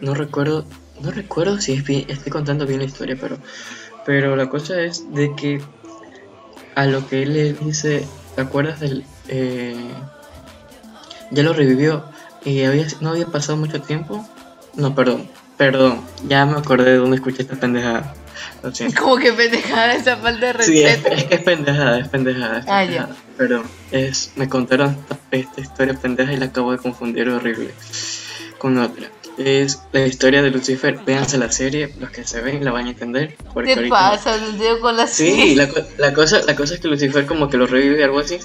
No 0.00 0.14
recuerdo, 0.14 0.66
no 1.00 1.10
recuerdo 1.10 1.60
si 1.60 1.72
es 1.72 1.84
bien- 1.84 2.04
estoy 2.08 2.30
contando 2.30 2.66
bien 2.66 2.80
la 2.80 2.84
historia, 2.86 3.16
pero, 3.20 3.38
pero 4.06 4.36
la 4.36 4.48
cosa 4.48 4.80
es 4.80 5.12
de 5.14 5.34
que 5.34 5.60
a 6.74 6.86
lo 6.86 7.06
que 7.08 7.22
él 7.22 7.34
le 7.34 7.52
dice, 7.54 8.06
¿te 8.34 8.42
acuerdas 8.42 8.80
del, 8.80 9.04
eh, 9.28 9.76
ya 11.30 11.42
lo 11.42 11.52
revivió 11.52 12.04
y 12.44 12.62
había, 12.64 12.86
no 13.00 13.10
había 13.10 13.26
pasado 13.26 13.56
mucho 13.56 13.80
tiempo? 13.82 14.26
No, 14.74 14.94
perdón, 14.94 15.28
perdón, 15.56 16.00
ya 16.28 16.44
me 16.46 16.58
acordé 16.58 16.90
de 16.92 16.96
dónde 16.96 17.16
escuché 17.16 17.42
esta 17.42 17.56
pendejada. 17.56 18.14
Lo 18.62 18.70
siento. 18.74 19.00
Como 19.00 19.16
que 19.16 19.32
pendejada 19.32 19.94
esa 19.94 20.16
falta 20.16 20.52
de 20.52 20.64
Sí, 20.64 20.82
es, 20.82 20.94
respeto. 21.02 21.14
es 21.16 21.24
que 21.24 21.34
es 21.36 21.40
pendejada, 21.42 21.98
es 22.00 22.08
pendejada. 22.08 22.58
es 22.58 22.64
Ah, 22.68 22.84
ya. 22.84 23.08
Pero 23.38 23.62
es, 23.90 24.32
me 24.36 24.48
contaron 24.48 24.90
esta, 24.90 25.18
esta 25.30 25.60
historia 25.60 25.94
pendeja 25.94 26.32
y 26.32 26.36
la 26.36 26.46
acabo 26.46 26.72
de 26.72 26.78
confundir 26.78 27.28
horrible 27.28 27.72
con 28.58 28.76
otra. 28.78 29.08
Es 29.36 29.80
la 29.92 30.06
historia 30.06 30.42
de 30.42 30.50
Lucifer. 30.50 31.00
Véanse 31.04 31.38
la 31.38 31.50
serie, 31.50 31.92
los 31.98 32.10
que 32.10 32.24
se 32.24 32.40
ven 32.40 32.64
la 32.64 32.70
van 32.72 32.86
a 32.86 32.90
entender. 32.90 33.36
Porque 33.52 33.74
¿Qué 33.74 33.88
pasa? 33.88 34.36
Digo 34.38 34.80
con 34.80 34.96
la 34.96 35.06
Sí, 35.06 35.54
la, 35.56 35.68
co- 35.68 35.82
la 35.98 36.12
cosa, 36.14 36.40
la 36.46 36.54
cosa 36.54 36.74
es 36.74 36.80
que 36.80 36.88
Lucifer 36.88 37.26
como 37.26 37.48
que 37.50 37.56
lo 37.56 37.66
revive 37.66 38.04
algo 38.04 38.20
así. 38.20 38.38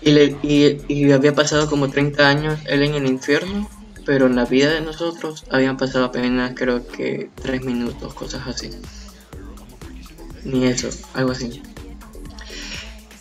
Y, 0.00 0.12
le, 0.12 0.36
y, 0.42 0.78
y 0.86 1.10
había 1.10 1.34
pasado 1.34 1.68
como 1.68 1.90
30 1.90 2.28
años 2.28 2.60
él 2.66 2.82
en 2.84 2.94
el 2.94 3.06
infierno, 3.06 3.68
pero 4.04 4.26
en 4.26 4.36
la 4.36 4.44
vida 4.44 4.70
de 4.72 4.80
nosotros 4.82 5.44
habían 5.50 5.76
pasado 5.76 6.04
apenas 6.04 6.52
creo 6.54 6.86
que 6.86 7.30
3 7.42 7.62
minutos, 7.64 8.14
cosas 8.14 8.46
así. 8.46 8.70
Ni 10.44 10.66
eso, 10.66 10.88
algo 11.14 11.32
así. 11.32 11.60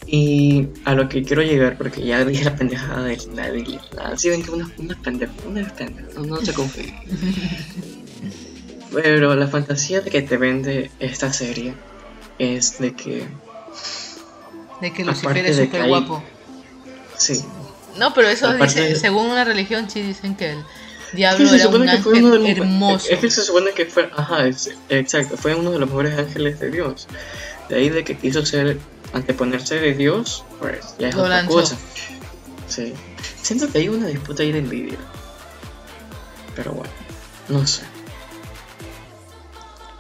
Y 0.07 0.67
a 0.85 0.93
lo 0.93 1.09
que 1.09 1.23
quiero 1.23 1.41
llegar, 1.41 1.77
porque 1.77 2.05
ya 2.05 2.23
dije 2.23 2.43
la 2.43 2.55
pendejada 2.55 3.03
de 3.03 3.17
la 3.35 3.49
Biblia. 3.49 3.81
Así 4.03 4.29
ven 4.29 4.43
que 4.43 4.51
una, 4.51 4.69
una 4.77 4.95
pendeja, 5.01 5.33
una 5.47 5.61
es 5.61 5.71
pendeja, 5.73 6.07
no, 6.15 6.25
no 6.25 6.37
se 6.41 6.53
confíen. 6.53 6.93
Pero 8.93 9.35
la 9.35 9.47
fantasía 9.47 10.03
que 10.03 10.21
te 10.21 10.37
vende 10.37 10.89
esta 10.99 11.33
serie 11.33 11.73
es 12.39 12.77
de 12.79 12.93
que, 12.93 13.27
De 14.79 14.93
que 14.93 15.03
Lucifer 15.03 15.37
es 15.45 15.57
de 15.57 15.65
súper 15.65 15.87
guapo. 15.87 16.23
sí, 17.17 17.41
No, 17.97 18.13
pero 18.13 18.27
eso 18.29 18.53
dice, 18.53 18.81
de- 18.81 18.95
según 18.95 19.25
una 19.31 19.43
religión 19.43 19.89
sí 19.89 20.01
dicen 20.01 20.35
que 20.35 20.51
el 20.51 20.63
diablo 21.13 21.53
era 21.53 21.67
un 21.67 21.89
ángel 21.89 22.13
uno 22.13 22.31
de 22.31 22.39
los 22.39 22.49
hermoso. 22.49 23.07
Es 23.09 23.19
que 23.19 23.29
se 23.29 23.41
supone 23.41 23.71
que 23.71 23.85
fue, 23.85 24.09
ajá, 24.15 24.47
es- 24.47 24.69
exacto, 24.89 25.35
fue 25.35 25.55
uno 25.55 25.71
de 25.71 25.79
los 25.79 25.89
mejores 25.89 26.17
ángeles 26.17 26.59
de 26.59 26.71
Dios. 26.71 27.07
De 27.69 27.75
ahí 27.77 27.89
de 27.89 28.03
que 28.03 28.15
quiso 28.17 28.45
ser, 28.45 28.77
anteponerse 29.15 29.79
de 29.79 29.93
Dios, 29.93 30.43
pues 30.59 30.95
ya 30.99 31.09
es 31.09 31.15
Lo 31.15 31.23
otra 31.23 31.37
lanzó. 31.37 31.53
cosa. 31.53 31.77
Sí. 32.67 32.93
Siento 33.41 33.71
que 33.71 33.79
hay 33.79 33.89
una 33.89 34.07
disputa 34.07 34.43
ahí 34.43 34.51
de 34.51 34.59
envidia. 34.59 34.97
Pero 36.55 36.73
bueno, 36.73 36.91
no 37.49 37.65
sé. 37.65 37.83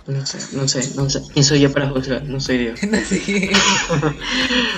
No 0.07 0.23
sé, 0.23 0.37
no 0.55 0.67
sé, 0.67 0.91
no 0.95 1.09
sé. 1.09 1.23
¿Quién 1.33 1.43
soy 1.43 1.61
yo 1.61 1.71
para 1.71 1.89
juzgar? 1.89 2.23
No 2.25 2.39
soy 2.39 2.59
Dios. 2.59 2.79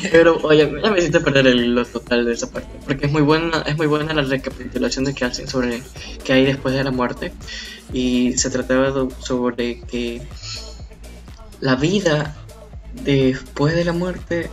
Pero 0.12 0.38
oye, 0.44 0.72
ya 0.82 0.89
me 0.89 1.00
hiciste 1.00 1.20
perder 1.20 1.48
el 1.48 1.65
hilo 1.65 1.86
total 1.86 2.24
de 2.25 2.34
esa 2.34 2.50
parte. 2.50 2.70
Porque 2.86 3.08
es 3.08 3.12
muy 3.12 3.24
buena, 3.24 3.62
es 3.63 3.75
muy 3.75 3.88
buena 3.88 4.13
la 4.13 4.22
recapitulación 4.22 5.03
de 5.03 5.13
que 5.13 5.25
hacen 5.25 5.50
sobre 5.50 5.84
qué 6.24 6.34
hay 6.34 6.46
después 6.46 6.74
de 6.75 6.84
la 6.84 6.91
muerte. 6.91 7.34
Y 7.91 8.38
se 8.38 8.50
trataba 8.50 8.94
sobre 9.20 9.82
que 9.82 10.22
la 11.60 11.75
vida 11.75 12.36
después 13.04 13.75
de 13.75 13.86
la 13.86 13.94
muerte 13.94 14.50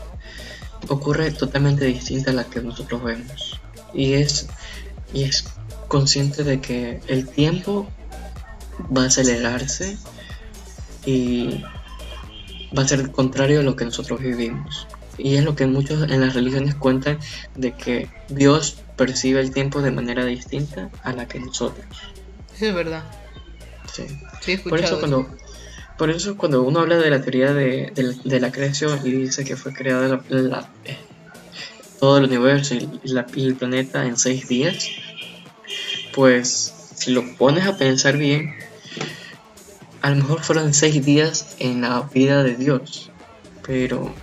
ocurre 0.89 1.31
totalmente 1.31 1.85
distinta 1.85 2.31
a 2.31 2.35
la 2.35 2.45
que 2.45 2.61
nosotros 2.61 3.03
vemos. 3.03 3.61
Y 3.93 4.15
es, 4.15 4.49
y 5.13 5.25
es 5.25 5.45
consciente 5.89 6.45
de 6.45 6.61
que 6.61 7.01
el 7.07 7.29
tiempo 7.29 7.89
va 8.97 9.05
a 9.05 9.07
acelerarse 9.07 9.97
y 11.07 11.63
va 12.77 12.83
a 12.83 12.89
ser 12.89 13.11
contrario 13.13 13.61
a 13.61 13.63
lo 13.63 13.77
que 13.77 13.85
nosotros 13.85 14.21
vivimos. 14.21 14.87
Y 15.17 15.37
es 15.37 15.45
lo 15.45 15.55
que 15.55 15.67
muchos 15.67 16.11
en 16.11 16.21
las 16.21 16.35
religiones 16.35 16.75
cuentan 16.75 17.19
de 17.55 17.73
que 17.73 18.11
Dios 18.29 18.79
percibe 18.97 19.41
el 19.41 19.53
tiempo 19.53 19.81
de 19.81 19.93
manera 19.93 20.25
distinta 20.25 20.91
a 21.03 21.13
la 21.13 21.29
que 21.29 21.39
nosotros. 21.39 21.87
Eso 22.57 22.67
es 22.67 22.75
verdad. 22.75 23.05
Sí. 23.93 24.59
Por 24.69 24.81
eso 24.81 24.99
cuando 24.99 25.29
por 25.99 26.11
eso 26.11 26.37
cuando 26.37 26.63
uno 26.63 26.81
habla 26.81 26.99
de 26.99 27.11
la 27.11 27.21
teoría 27.23 27.53
de, 27.53 27.93
de 28.25 28.41
la- 28.41 28.51
creación 28.53 28.99
y 29.05 29.11
dice 29.11 29.45
que 29.45 29.57
fue 29.57 29.73
creada 29.73 30.21
la- 30.29 30.69
eh, 30.85 30.99
todo 32.01 32.19
el 32.19 32.25
universo 32.25 32.75
y, 32.75 32.89
la- 33.05 33.27
el 33.37 33.55
planeta 33.55 34.05
en 34.07 34.17
seis 34.17 34.49
días, 34.49 34.89
pues 36.15 36.73
si 36.97 37.13
lo 37.13 37.25
pones 37.37 37.67
a 37.67 37.77
pensar 37.77 38.17
bien, 38.17 38.55
a 40.03 40.11
lo 40.11 40.17
mejor 40.17 40.43
fueron 40.43 40.75
seis 40.75 41.05
días 41.05 41.57
en 41.59 41.81
la 41.83 42.03
vida 42.13 42.43
de 42.43 42.57
Dios, 42.57 43.11
pero 43.67 44.15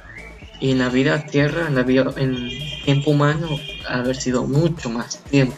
en 0.60 0.78
la 0.78 0.90
vida 0.90 1.25
tierra, 1.25 1.68
en 1.68 1.75
la 1.75 1.84
vida 1.84 2.13
en 2.18 2.50
tiempo 2.86 3.12
humano, 3.12 3.50
haber 3.88 4.16
sido 4.16 4.44
mucho 4.46 4.90
más 4.90 5.24
tiempo. 5.24 5.56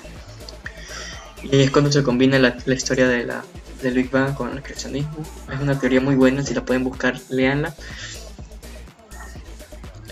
Y 1.43 1.58
es 1.60 1.72
cuando 1.72 1.91
se 1.91 2.03
combina 2.03 2.39
la, 2.39 2.55
la 2.65 2.74
historia 2.74 3.08
de 3.10 3.25
la, 3.25 3.43
del 3.84 3.94
Big 3.96 4.10
Bang 4.10 4.34
con 4.34 4.52
el 4.52 4.63
cristianismo. 4.63 5.24
Es 5.54 5.60
una 5.60 5.78
teoría 5.80 6.02
muy 6.02 6.16
buena, 6.16 6.44
si 6.44 6.54
la 6.54 6.63
pueden 6.66 6.84
buscar, 6.84 7.20
leanla. 7.30 7.75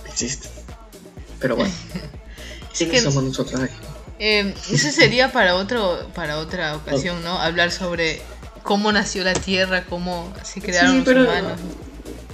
Existe. 0.08 0.50
Pero 1.40 1.56
bueno. 1.56 1.74
¿Quiénes 2.78 2.96
que- 2.98 3.01
somos 3.01 3.24
nosotros 3.24 3.62
aquí? 3.62 3.74
Eh, 4.20 4.54
eso 4.72 4.92
sería 4.96 5.32
para 5.32 5.56
otro 5.56 6.08
para 6.13 6.38
otra 6.38 6.75
ocasión, 6.75 7.24
¿no? 7.24 7.40
Hablar 7.40 7.72
sobre 7.72 8.22
cómo 8.63 8.92
nació 8.92 9.24
la 9.24 9.34
Tierra, 9.34 9.86
cómo 9.86 10.32
se 10.44 10.62
crearon 10.62 10.92
Sí, 10.92 10.98
los 10.98 11.06
pero- 11.06 11.24
humanos. 11.24 11.60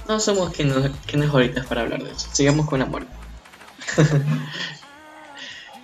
No 0.06 0.18
somos 0.20 0.52
quienes, 0.54 0.90
quienes 1.06 1.28
ahorita 1.28 1.64
para 1.64 1.82
hablar 1.82 2.02
de 2.02 2.10
eso. 2.10 2.28
Sigamos 2.32 2.66
con 2.66 2.78
la 2.80 2.86
muerte. 2.86 3.10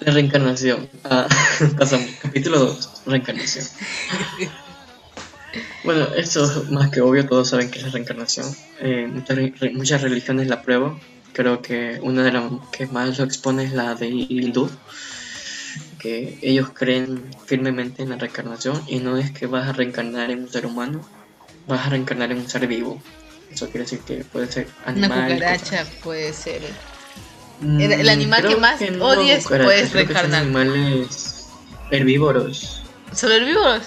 La 0.00 0.12
reencarnación. 0.12 0.88
Ah, 1.04 1.26
pasamos. 1.78 2.08
Capítulo 2.20 2.58
2. 2.58 2.90
Reencarnación. 3.06 3.64
Bueno, 5.84 6.06
esto 6.16 6.44
es 6.44 6.70
más 6.70 6.90
que 6.90 7.00
obvio, 7.00 7.26
todos 7.26 7.48
saben 7.50 7.70
que 7.70 7.78
es 7.78 7.84
la 7.84 7.90
reencarnación. 7.90 8.46
Eh, 8.80 9.06
muchas, 9.12 9.36
re- 9.36 9.70
muchas 9.74 10.02
religiones 10.02 10.46
la 10.48 10.62
prueban. 10.62 10.98
Creo 11.32 11.60
que 11.62 11.98
una 12.02 12.22
de 12.22 12.32
las 12.32 12.44
que 12.72 12.86
más 12.86 13.18
lo 13.18 13.24
expone 13.24 13.64
es 13.64 13.72
la 13.72 13.94
de 13.94 14.08
hindú. 14.08 14.70
Que 15.98 16.38
ellos 16.42 16.68
creen 16.74 17.24
firmemente 17.46 18.02
en 18.02 18.10
la 18.10 18.16
reencarnación 18.16 18.82
y 18.86 18.98
no 18.98 19.16
es 19.16 19.30
que 19.30 19.46
vas 19.46 19.68
a 19.68 19.72
reencarnar 19.72 20.30
en 20.30 20.40
un 20.40 20.48
ser 20.50 20.66
humano, 20.66 21.00
vas 21.66 21.86
a 21.86 21.90
reencarnar 21.90 22.30
en 22.30 22.38
un 22.38 22.48
ser 22.48 22.66
vivo. 22.66 23.00
Eso 23.50 23.66
quiere 23.70 23.80
decir 23.84 24.00
que 24.00 24.16
puede 24.24 24.50
ser 24.50 24.66
Una 24.86 25.06
animal. 25.06 25.32
cucaracha 25.34 25.86
puede 26.02 26.32
ser. 26.32 26.60
Mm, 27.60 27.80
el- 27.80 27.92
el 27.92 28.08
animal 28.08 28.46
que 28.46 28.56
más 28.56 28.80
no 28.92 29.06
odies, 29.06 29.46
puedes 29.46 29.82
que 29.84 29.88
son 29.88 29.92
reencarnar. 29.94 30.42
animales 30.42 31.46
herbívoros. 31.90 32.82
¿Solo 33.14 33.34
herbívoros? 33.34 33.82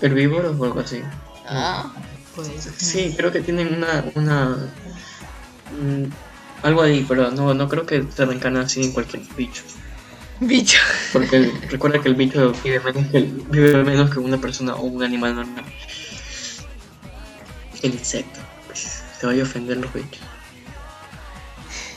Herbívoros 0.00 0.58
o 0.58 0.64
algo 0.64 0.80
así. 0.80 1.02
Ah, 1.48 1.92
pues. 2.34 2.48
Sí, 2.76 3.14
creo 3.16 3.32
que 3.32 3.40
tienen 3.40 3.74
una. 3.74 4.04
una 4.14 4.56
mm, 5.72 6.04
algo 6.62 6.82
ahí, 6.82 7.04
pero 7.08 7.30
no, 7.30 7.54
no 7.54 7.68
creo 7.68 7.86
que 7.86 8.04
se 8.14 8.24
reencarne 8.24 8.60
así 8.60 8.82
en 8.82 8.92
cualquier 8.92 9.22
bicho. 9.36 9.62
Bicho. 10.40 10.78
Porque 11.12 11.36
el- 11.36 11.60
recuerda 11.70 12.00
que 12.00 12.08
el 12.08 12.14
bicho 12.14 12.52
vive 12.64 12.80
menos 12.80 13.06
que, 13.10 13.18
el- 13.18 13.26
vive 13.50 13.84
menos 13.84 14.10
que 14.10 14.18
una 14.18 14.38
persona 14.38 14.74
o 14.74 14.82
un 14.82 15.02
animal 15.02 15.34
normal. 15.36 15.64
El 17.82 17.92
insecto. 17.94 18.40
pues, 18.66 19.02
Te 19.20 19.26
voy 19.26 19.40
a 19.40 19.44
ofender 19.44 19.76
los 19.78 19.92
bichos. 19.92 20.20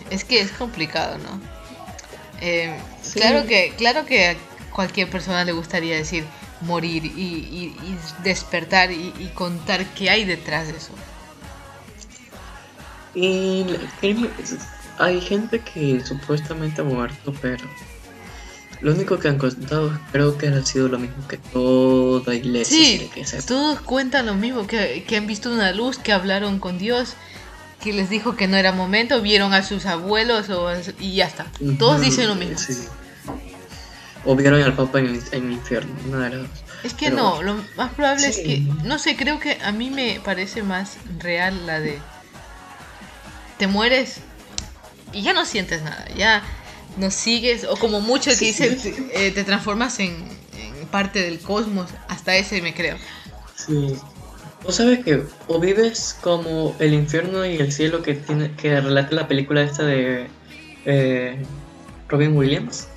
Es 0.10 0.24
que 0.24 0.40
es 0.42 0.52
complicado, 0.52 1.18
¿no? 1.20 1.40
Eh, 2.42 2.76
Sí. 3.02 3.20
Claro 3.20 3.46
que, 3.48 3.74
claro 3.78 4.06
que 4.06 4.28
a 4.30 4.36
cualquier 4.72 5.10
persona 5.10 5.44
le 5.46 5.52
gustaría 5.52 5.96
decir 5.96 6.24
morir 6.62 7.06
y, 7.06 7.10
y- 7.10 7.76
y 7.84 7.98
despertar 8.24 8.92
y, 8.92 9.14
y 9.20 9.32
contar 9.34 9.86
qué 9.94 10.10
hay 10.10 10.26
detrás 10.26 10.68
de 10.68 10.78
eso. 10.78 10.92
Y 13.16 13.66
hay 14.98 15.22
gente 15.22 15.60
que 15.62 16.02
supuestamente 16.06 16.82
ha 16.82 16.84
muerto, 16.84 17.34
pero 17.42 17.66
lo 18.82 18.94
único 18.94 19.18
que 19.20 19.28
han 19.28 19.38
contado 19.38 19.98
creo 20.12 20.38
que 20.38 20.48
ha 20.48 20.66
sido 20.66 20.88
lo 20.90 21.00
mismo 21.00 21.28
que 21.28 21.38
toda 21.38 22.36
iglesia. 22.36 22.78
Sí, 22.78 23.10
que 23.14 23.26
todos 23.42 23.80
cuentan 23.82 24.26
lo 24.28 24.36
mismo, 24.36 24.68
que, 24.68 25.04
que 25.08 25.18
han 25.18 25.28
visto 25.28 25.52
una 25.52 25.72
luz, 25.72 25.98
que 25.98 26.14
hablaron 26.14 26.60
con 26.60 26.78
Dios, 26.78 27.14
que 27.82 27.94
les 27.94 28.10
dijo 28.10 28.36
que 28.36 28.48
no 28.48 28.58
era 28.58 28.72
momento, 28.72 29.22
vieron 29.22 29.54
a 29.54 29.64
sus 29.64 29.86
abuelos 29.86 30.50
o 30.50 30.70
y 31.00 31.16
ya 31.16 31.26
está. 31.26 31.48
Todos 31.78 32.02
dicen 32.02 32.28
lo 32.28 32.36
mismo. 32.36 32.58
sí. 32.58 32.74
O 34.26 34.36
vieron 34.36 34.62
al 34.62 34.74
Papa 34.76 35.00
en 35.00 35.06
el, 35.08 35.22
en 35.32 35.46
el 35.48 35.52
infierno, 35.54 35.94
una 36.08 36.26
de 36.30 36.30
las 36.38 36.50
dos. 36.50 36.60
Es 36.84 36.94
que 36.94 37.06
Pero- 37.10 37.18
no, 37.18 37.42
lo 37.42 37.56
más 37.78 37.94
probable 37.94 38.28
es 38.28 38.38
que, 38.38 38.60
no 38.84 39.00
sé, 39.00 39.16
creo 39.16 39.40
que 39.40 39.58
a 39.64 39.72
mí 39.72 39.90
me 39.90 40.20
parece 40.24 40.64
más 40.64 40.98
real 41.20 41.66
la 41.66 41.80
de 41.80 42.00
te 43.58 43.68
mueres 43.68 44.18
y 45.12 45.22
ya 45.22 45.34
no 45.34 45.46
sientes 45.46 45.82
nada, 45.84 46.06
ya 46.16 46.44
no 46.98 47.12
sigues, 47.12 47.66
o 47.66 47.76
como 47.76 48.00
mucho 48.02 48.30
que 48.32 48.36
Sí. 48.38 48.46
dice, 48.48 48.70
te, 48.72 49.28
eh, 49.28 49.32
te 49.32 49.44
transformas 49.44 50.00
en, 50.00 50.16
en 50.54 50.88
parte 50.88 51.22
del 51.22 51.40
cosmos, 51.40 51.90
hasta 52.08 52.36
ese 52.36 52.62
me 52.62 52.74
creo. 52.74 52.98
Sí. 53.56 53.96
O 54.64 54.72
sabes 54.72 55.04
que 55.06 55.24
o 55.48 55.60
vives 55.60 56.18
como 56.22 56.76
el 56.80 56.94
infierno 56.94 57.46
y 57.46 57.56
el 57.58 57.72
cielo 57.72 58.02
que 58.04 58.14
tiene 58.16 58.52
que 58.56 58.80
relata 58.82 59.16
la 59.16 59.28
película 59.28 59.62
esta 59.62 59.84
de 59.84 60.28
eh, 60.86 61.42
Robin 62.10 62.36
Williams. 62.36 62.88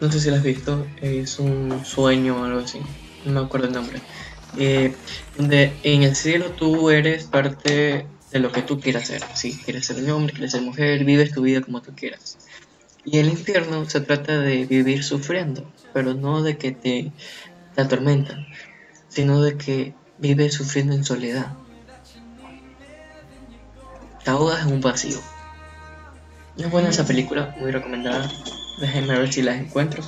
No 0.00 0.10
sé 0.10 0.20
si 0.20 0.30
la 0.30 0.38
has 0.38 0.42
visto, 0.42 0.86
es 1.00 1.38
un 1.38 1.84
sueño 1.84 2.40
o 2.40 2.44
algo 2.44 2.60
así, 2.60 2.80
no 3.24 3.32
me 3.32 3.40
acuerdo 3.40 3.68
el 3.68 3.74
nombre. 3.74 4.00
Eh, 4.56 4.96
en 5.36 6.02
el 6.02 6.14
cielo 6.14 6.52
tú 6.52 6.90
eres 6.90 7.24
parte 7.24 8.06
de 8.30 8.38
lo 8.38 8.52
que 8.52 8.62
tú 8.62 8.80
quieras 8.80 9.08
ser. 9.08 9.22
Si 9.34 9.56
quieres 9.56 9.86
ser 9.86 9.96
un 9.96 10.10
hombre, 10.10 10.32
quieres 10.32 10.52
ser 10.52 10.62
mujer, 10.62 11.04
vives 11.04 11.32
tu 11.32 11.42
vida 11.42 11.60
como 11.60 11.80
tú 11.80 11.92
quieras. 11.94 12.38
Y 13.04 13.18
el 13.18 13.28
infierno 13.28 13.88
se 13.88 14.00
trata 14.00 14.40
de 14.40 14.64
vivir 14.64 15.04
sufriendo, 15.04 15.72
pero 15.92 16.14
no 16.14 16.42
de 16.42 16.56
que 16.56 16.72
te, 16.72 17.12
te 17.74 17.80
atormentan, 17.80 18.46
sino 19.08 19.42
de 19.42 19.56
que 19.56 19.94
vives 20.18 20.54
sufriendo 20.54 20.94
en 20.94 21.04
soledad. 21.04 21.56
Te 24.24 24.30
ahogas 24.30 24.66
en 24.66 24.72
un 24.72 24.80
vacío. 24.80 25.18
Es 26.56 26.70
buena 26.70 26.88
esa 26.88 27.06
película, 27.06 27.54
muy 27.58 27.70
recomendada. 27.70 28.30
Déjenme 28.78 29.18
ver 29.18 29.32
si 29.32 29.42
la 29.42 29.54
encuentro. 29.56 30.02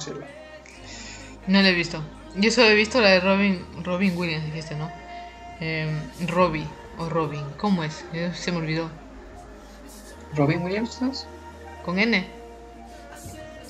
No 1.46 1.62
la 1.62 1.68
he 1.68 1.74
visto. 1.74 2.02
Yo 2.34 2.50
solo 2.50 2.68
he 2.68 2.74
visto 2.74 3.00
la 3.00 3.10
de 3.10 3.20
Robin, 3.20 3.64
Robin 3.82 4.16
Williams, 4.16 4.44
dijiste, 4.46 4.74
¿no? 4.74 4.90
Eh, 5.60 5.88
Robbie 6.26 6.66
o 6.98 7.08
Robin, 7.08 7.42
¿cómo 7.56 7.84
es? 7.84 8.04
Eh, 8.12 8.32
Se 8.34 8.52
me 8.52 8.58
olvidó. 8.58 8.90
¿Robin 10.34 10.62
Williams? 10.62 11.00
no? 11.00 11.12
¿Con 11.84 11.98
N? 11.98 12.26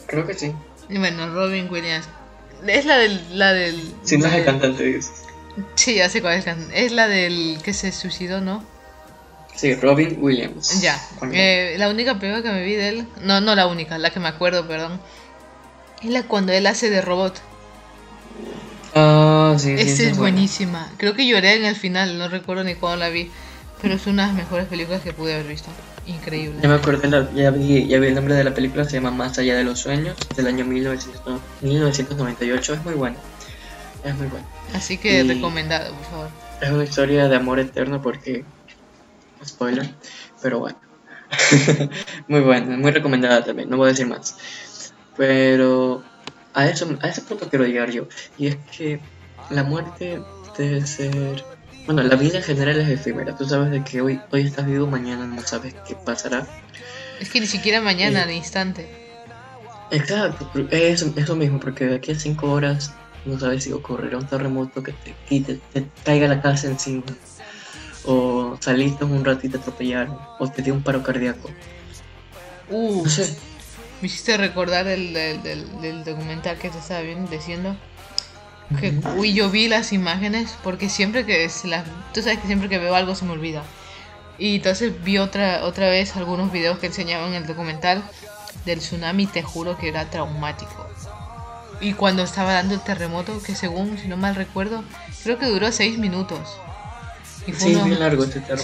Creo 0.06 0.26
que 0.26 0.34
sí. 0.34 0.52
Bueno, 0.88 1.32
Robin 1.32 1.68
Williams. 1.70 2.08
Es 2.66 2.86
la 2.86 2.96
del... 2.96 3.38
La 3.38 3.52
del 3.52 3.94
Si 4.02 4.16
no 4.16 4.26
es 4.26 4.32
el 4.34 4.44
cantante, 4.44 4.82
dices. 4.84 5.12
Sí, 5.74 5.96
ya 5.96 6.08
sé 6.08 6.20
cuál 6.22 6.38
es. 6.38 6.46
Es 6.72 6.92
la 6.92 7.06
del 7.08 7.58
que 7.62 7.72
se 7.72 7.92
suicidó, 7.92 8.40
¿no? 8.40 8.64
Sí, 9.56 9.74
Robin 9.74 10.18
Williams. 10.20 10.80
Ya. 10.80 11.00
Eh, 11.32 11.76
la 11.78 11.88
única 11.88 12.18
película 12.18 12.42
que 12.42 12.50
me 12.52 12.62
vi 12.62 12.74
de 12.74 12.88
él, 12.90 13.06
no, 13.22 13.40
no 13.40 13.54
la 13.54 13.66
única, 13.66 13.98
la 13.98 14.10
que 14.10 14.20
me 14.20 14.28
acuerdo, 14.28 14.66
perdón, 14.68 15.00
es 16.02 16.10
la 16.10 16.22
cuando 16.24 16.52
él 16.52 16.66
hace 16.66 16.90
de 16.90 17.00
robot. 17.00 17.40
Ah, 18.94 19.54
sí, 19.58 19.76
sí. 19.76 19.82
Esa 19.88 20.02
es 20.04 20.16
buenísima. 20.16 20.90
Creo 20.96 21.14
que 21.14 21.26
lloré 21.26 21.54
en 21.54 21.64
el 21.64 21.74
final, 21.76 22.18
no 22.18 22.28
recuerdo 22.28 22.64
ni 22.64 22.74
cuándo 22.74 22.98
la 22.98 23.08
vi, 23.08 23.30
pero 23.82 23.94
es 23.94 24.06
una 24.06 24.22
de 24.22 24.28
las 24.28 24.36
mejores 24.36 24.66
películas 24.66 25.02
que 25.02 25.12
pude 25.12 25.34
haber 25.34 25.46
visto. 25.46 25.70
Increíble. 26.06 26.60
Ya 26.62 26.68
me 26.68 26.76
acordé, 26.76 27.10
ya, 27.34 27.50
vi, 27.50 27.86
ya 27.88 27.98
vi 27.98 28.06
el 28.08 28.14
nombre 28.14 28.34
de 28.34 28.44
la 28.44 28.54
película, 28.54 28.84
se 28.84 28.92
llama 28.92 29.10
Más 29.10 29.38
allá 29.38 29.56
de 29.56 29.64
los 29.64 29.80
sueños, 29.80 30.16
del 30.36 30.46
año 30.46 30.64
1900 30.64 31.40
1998. 31.62 32.74
Es 32.74 32.84
muy 32.84 32.94
buena. 32.94 33.16
Es 34.04 34.14
muy 34.14 34.28
buena. 34.28 34.46
Así 34.72 34.98
que 34.98 35.24
y- 35.24 35.28
recomendado, 35.28 35.92
por 35.94 36.04
favor. 36.04 36.28
Es 36.60 36.70
una 36.70 36.84
historia 36.84 37.28
de 37.28 37.36
amor 37.36 37.58
eterno 37.58 38.00
porque... 38.00 38.44
Spoiler, 39.44 39.94
pero 40.42 40.60
bueno. 40.60 40.78
muy 42.28 42.40
buena, 42.40 42.76
muy 42.76 42.90
recomendada 42.92 43.44
también, 43.44 43.68
no 43.68 43.76
voy 43.76 43.86
a 43.86 43.90
decir 43.90 44.06
más. 44.06 44.36
Pero 45.16 46.02
a 46.54 46.66
eso, 46.66 46.88
a 47.02 47.08
ese 47.08 47.22
punto 47.22 47.48
quiero 47.48 47.66
llegar 47.66 47.90
yo. 47.90 48.06
Y 48.38 48.48
es 48.48 48.56
que 48.76 49.00
la 49.50 49.64
muerte 49.64 50.22
debe 50.56 50.86
ser... 50.86 51.44
Bueno, 51.86 52.02
la 52.02 52.16
vida 52.16 52.38
en 52.38 52.44
general 52.44 52.80
es 52.80 52.88
efímera. 52.88 53.36
Tú 53.36 53.46
sabes 53.46 53.70
de 53.70 53.84
que 53.84 54.00
hoy, 54.00 54.20
hoy 54.32 54.42
estás 54.42 54.66
vivo, 54.66 54.86
mañana 54.86 55.26
no 55.26 55.40
sabes 55.42 55.74
qué 55.86 55.94
pasará. 55.94 56.46
Es 57.20 57.30
que 57.30 57.40
ni 57.40 57.46
siquiera 57.46 57.80
mañana, 57.80 58.20
Eh, 58.20 58.22
al 58.24 58.32
instante. 58.32 59.06
Exacto, 59.90 60.50
es 60.70 61.02
eso 61.16 61.36
mismo, 61.36 61.60
porque 61.60 61.86
de 61.86 61.96
aquí 61.96 62.10
a 62.10 62.18
5 62.18 62.50
horas 62.50 62.92
no 63.24 63.38
sabes 63.38 63.64
si 63.64 63.72
ocurrirá 63.72 64.18
un 64.18 64.26
terremoto 64.26 64.82
que 64.82 64.92
te 64.92 65.14
quite, 65.28 65.60
te 65.72 65.86
caiga 66.04 66.26
la 66.26 66.42
casa 66.42 66.66
encima, 66.66 67.04
o 68.06 68.56
saliste 68.60 69.04
un 69.04 69.24
ratito 69.24 69.46
y 69.46 69.50
te 69.50 69.56
atropellaron, 69.58 70.16
o 70.38 70.48
te 70.50 70.62
dio 70.62 70.74
un 70.74 70.82
paro 70.82 71.02
cardíaco. 71.02 71.50
Uh, 72.68 73.02
No 73.04 73.10
sé, 73.10 73.36
me 74.00 74.06
hiciste 74.08 74.36
recordar 74.36 74.84
del, 74.84 75.12
del, 75.12 75.42
del- 75.42 75.80
del 75.80 76.04
documental 76.04 76.56
que 76.58 76.70
te 76.70 76.78
estaba 76.78 77.00
viendo, 77.00 77.30
diciendo 77.30 77.76
que 78.80 78.92
uy, 79.16 79.32
yo 79.32 79.48
vi 79.48 79.68
las 79.68 79.92
imágenes 79.92 80.56
porque 80.64 80.88
siempre 80.88 81.24
que 81.24 81.48
se 81.48 81.68
las, 81.68 81.84
tú 82.12 82.20
sabes 82.22 82.40
que 82.40 82.48
siempre 82.48 82.68
que 82.68 82.78
veo 82.78 82.94
algo 82.96 83.14
se 83.14 83.24
me 83.24 83.32
olvida. 83.32 83.62
Y 84.38 84.56
entonces 84.56 84.92
vi 85.04 85.18
otra 85.18 85.64
otra 85.64 85.88
vez 85.88 86.16
algunos 86.16 86.50
videos 86.52 86.78
que 86.78 86.86
enseñaban 86.88 87.28
en 87.28 87.34
el 87.36 87.46
documental 87.46 88.02
del 88.64 88.80
tsunami, 88.80 89.26
te 89.26 89.42
juro 89.42 89.78
que 89.78 89.88
era 89.88 90.10
traumático. 90.10 90.86
Y 91.80 91.92
cuando 91.92 92.22
estaba 92.24 92.54
dando 92.54 92.74
el 92.74 92.80
terremoto, 92.80 93.40
que 93.42 93.54
según, 93.54 93.98
si 93.98 94.08
no 94.08 94.16
mal 94.16 94.34
recuerdo, 94.34 94.82
creo 95.22 95.38
que 95.38 95.46
duró 95.46 95.70
seis 95.70 95.98
minutos. 95.98 96.58
Sí, 97.54 97.74
uno- 97.74 97.84
bien 97.84 98.00
largo 98.00 98.24
este 98.24 98.40
terremoto. 98.40 98.62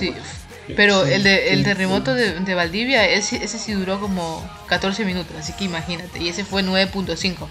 Sí, 0.66 0.74
pero 0.76 1.04
Sí, 1.04 1.12
el, 1.12 1.22
de, 1.24 1.52
el 1.52 1.64
terremoto 1.64 2.14
de, 2.14 2.40
de 2.40 2.54
Valdivia, 2.54 3.04
ese, 3.08 3.42
ese 3.44 3.58
sí 3.58 3.72
duró 3.72 4.00
como 4.00 4.48
14 4.66 5.04
minutos, 5.04 5.36
así 5.36 5.52
que 5.54 5.64
imagínate, 5.64 6.18
y 6.20 6.28
ese 6.28 6.44
fue 6.44 6.62
9.5. 6.62 7.48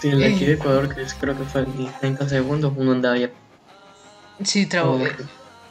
Sí, 0.00 0.08
el 0.08 0.20
de 0.20 0.26
aquí 0.26 0.44
Eh. 0.44 0.48
de 0.48 0.52
Ecuador, 0.54 0.94
que 0.94 1.02
es- 1.02 1.14
creo 1.14 1.36
que 1.36 1.44
fue 1.44 1.62
en 1.62 1.90
30 2.00 2.28
segundos, 2.28 2.72
uno 2.76 2.92
andaba 2.92 3.16
ya 3.18 3.30
Sí, 4.44 4.66
trau- 4.66 5.08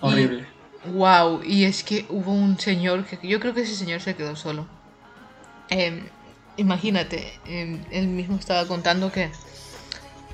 oh, 0.02 0.08
horrible. 0.08 0.46
Wow, 0.94 1.42
y 1.44 1.64
es 1.66 1.84
que 1.84 2.06
hubo 2.10 2.32
un 2.34 2.60
señor 2.60 3.06
que 3.06 3.26
yo 3.28 3.40
creo 3.40 3.54
que 3.54 3.62
ese 3.62 3.76
señor 3.76 4.02
se 4.02 4.16
quedó 4.16 4.36
solo. 4.36 4.68
Em, 5.70 6.04
imagínate, 6.58 7.34
em, 7.46 7.80
él 7.92 8.08
mismo 8.08 8.38
estaba 8.38 8.66
contando 8.68 9.12
que, 9.12 9.30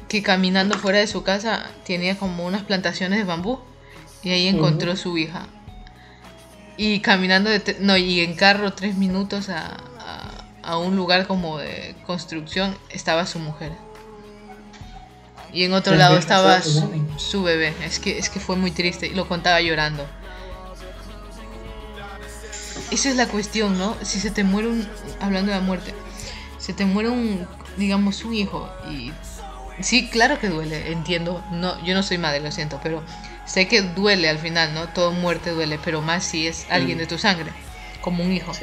que 0.08 0.22
caminando 0.22 0.78
fuera 0.78 1.00
de 1.00 1.08
su 1.08 1.24
casa 1.24 1.66
tenía 1.86 2.18
como 2.18 2.46
unas 2.46 2.63
plantaciones 2.63 3.20
de 3.20 3.26
bambú 3.26 3.60
y 4.24 4.32
ahí 4.32 4.48
encontró 4.48 4.96
su 4.96 5.18
hija. 5.18 5.48
Y 6.78 7.02
caminando, 7.02 7.50
de 7.50 7.78
no, 7.80 7.98
y 7.98 8.22
en 8.22 8.36
carro 8.36 8.74
tres 8.74 8.96
minutos 8.96 9.50
a, 9.50 9.78
a, 10.63 10.78
un 10.78 10.96
lugar 10.96 11.28
como 11.28 11.60
de 11.60 11.96
construcción 12.06 12.76
estaba 12.89 13.28
su 13.28 13.39
mujer. 13.39 13.72
Y 15.52 15.66
en 15.66 15.74
otro 15.74 15.96
lado 15.96 16.18
estaba 16.18 16.62
su, 16.62 17.44
bebé. 17.44 17.76
Es 17.84 18.00
que, 18.00 18.18
es 18.18 18.30
que 18.30 18.39
fue 18.39 18.56
muy 18.56 18.72
triste 18.72 19.06
y 19.06 19.13
lo 19.13 19.28
contaba 19.28 19.62
llorando. 19.62 20.08
Esa 22.89 23.10
es 23.10 23.16
la 23.16 23.28
cuestión, 23.28 23.78
¿no? 23.78 23.96
Si 24.02 24.20
se 24.20 24.32
te 24.32 24.44
muere 24.44 24.70
un... 24.70 24.88
Hablando 25.20 25.52
de 25.52 25.60
la 25.60 25.63
muerte. 25.63 25.94
Se 26.58 26.74
te 26.74 26.86
muere 26.86 27.10
un, 27.10 27.48
digamos, 27.78 28.24
un 28.24 28.34
hijo 28.34 28.68
y... 28.89 29.12
Sí, 29.81 30.09
claro 30.09 30.39
que 30.39 30.49
duele, 30.49 30.91
entiendo. 30.91 31.43
No, 31.49 31.79
yo 31.83 31.93
no 31.93 32.03
soy 32.03 32.17
madre, 32.17 32.39
lo 32.39 32.51
siento, 32.51 32.79
pero 32.81 33.03
sé 33.45 33.67
que 33.67 33.81
duele 33.81 34.29
al 34.29 34.38
final, 34.39 34.73
¿no? 34.73 34.88
Todo 34.89 35.12
muerte 35.12 35.49
duele, 35.51 35.79
pero 35.83 36.01
más 36.01 36.23
si 36.23 36.47
es 36.47 36.65
alguien 36.69 36.97
de 36.97 37.07
tu 37.07 37.17
sangre, 37.17 37.51
como 38.01 38.23
un 38.23 38.31
hijo. 38.31 38.53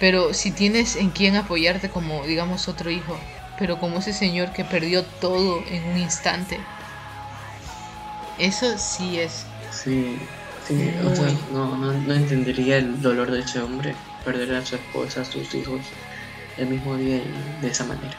Pero 0.00 0.34
si 0.34 0.50
tienes 0.52 0.96
en 0.96 1.10
quién 1.10 1.36
apoyarte 1.36 1.90
como, 1.90 2.24
digamos, 2.26 2.68
otro 2.68 2.90
hijo, 2.90 3.18
pero 3.56 3.78
como 3.78 3.98
ese 3.98 4.12
señor 4.12 4.52
que 4.52 4.64
perdió 4.64 5.04
todo 5.04 5.64
en 5.68 5.84
un 5.88 5.98
instante, 5.98 6.60
eso 8.38 8.78
sí 8.78 9.18
es. 9.20 9.46
Sí, 9.70 10.18
sí, 10.66 10.94
o 11.04 11.14
sea, 11.14 11.30
no, 11.52 11.76
no, 11.76 11.92
no 11.92 12.14
entendería 12.14 12.76
el 12.78 13.00
dolor 13.00 13.30
de 13.30 13.40
ese 13.40 13.60
hombre, 13.60 13.94
perder 14.24 14.54
a 14.54 14.64
su 14.64 14.76
esposa, 14.76 15.22
a 15.22 15.24
sus 15.24 15.54
hijos, 15.54 15.80
el 16.56 16.66
mismo 16.68 16.96
día 16.96 17.16
y 17.16 17.56
de 17.60 17.68
esa 17.68 17.84
manera. 17.84 18.16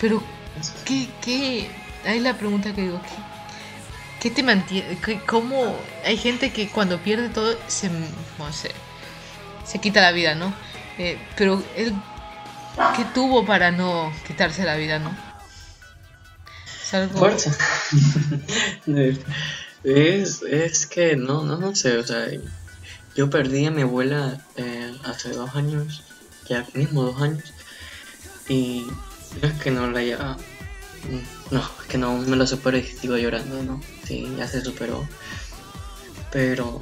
Pero, 0.00 0.22
¿qué, 0.84 1.08
qué? 1.22 1.70
Ahí 2.04 2.20
la 2.20 2.36
pregunta 2.36 2.74
que 2.74 2.82
digo, 2.82 3.00
¿qué, 3.02 3.34
¿Qué 4.24 4.30
te 4.30 4.42
mantiene? 4.42 4.98
¿Cómo 5.26 5.76
hay 6.02 6.16
gente 6.16 6.50
que 6.50 6.70
cuando 6.70 6.98
pierde 6.98 7.28
todo 7.28 7.58
se, 7.66 7.90
no 7.90 8.52
sé, 8.54 8.70
se 9.66 9.80
quita 9.80 10.00
la 10.00 10.12
vida, 10.12 10.34
¿no? 10.34 10.54
Eh, 10.96 11.18
pero 11.36 11.62
él, 11.76 11.92
¿qué 12.96 13.04
tuvo 13.12 13.44
para 13.44 13.70
no 13.70 14.10
quitarse 14.26 14.64
la 14.64 14.76
vida, 14.76 14.98
no? 14.98 15.14
Fuerza. 17.12 17.54
es, 19.84 20.40
es 20.42 20.86
que 20.86 21.16
no, 21.16 21.44
no, 21.44 21.58
no 21.58 21.74
sé, 21.74 21.98
o 21.98 22.06
sea, 22.06 22.26
yo 23.14 23.28
perdí 23.28 23.66
a 23.66 23.70
mi 23.70 23.82
abuela 23.82 24.40
eh, 24.56 24.90
hace 25.04 25.32
dos 25.32 25.54
años, 25.54 26.02
ya 26.48 26.64
mismo 26.72 27.02
dos 27.02 27.20
años, 27.20 27.52
y 28.48 28.86
no 29.40 29.48
es 29.48 29.60
que 29.60 29.70
no 29.70 29.90
la 29.90 29.98
haya 30.00 30.36
no, 31.50 31.60
es 31.60 31.86
que 31.88 31.98
no 31.98 32.16
me 32.18 32.36
lo 32.36 32.46
superé 32.46 32.78
y 32.78 32.84
sigo 32.84 33.16
llorando, 33.16 33.62
¿no? 33.62 33.80
Sí, 34.06 34.32
ya 34.36 34.48
se 34.48 34.62
superó. 34.62 35.06
Pero 36.32 36.80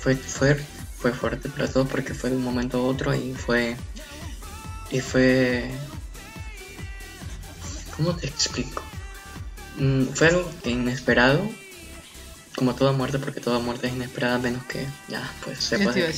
fue, 0.00 0.16
fue, 0.16 0.54
fue 0.98 1.12
fuerte 1.12 1.48
para 1.48 1.68
todo 1.68 1.86
porque 1.86 2.14
fue 2.14 2.30
de 2.30 2.36
un 2.36 2.44
momento 2.44 2.78
a 2.78 2.82
otro 2.82 3.14
y 3.14 3.34
fue. 3.34 3.76
Y 4.90 5.00
fue. 5.00 5.70
¿Cómo 7.96 8.14
te 8.14 8.26
explico? 8.26 8.82
Mm, 9.78 10.04
fue 10.14 10.28
algo 10.28 10.50
inesperado, 10.64 11.48
como 12.54 12.74
toda 12.74 12.92
muerte, 12.92 13.18
porque 13.18 13.40
toda 13.40 13.58
muerte 13.58 13.88
es 13.88 13.94
inesperada, 13.94 14.38
menos 14.38 14.64
que 14.64 14.86
ya, 15.08 15.28
pues 15.44 15.58
se 15.58 15.78
puede 15.78 16.12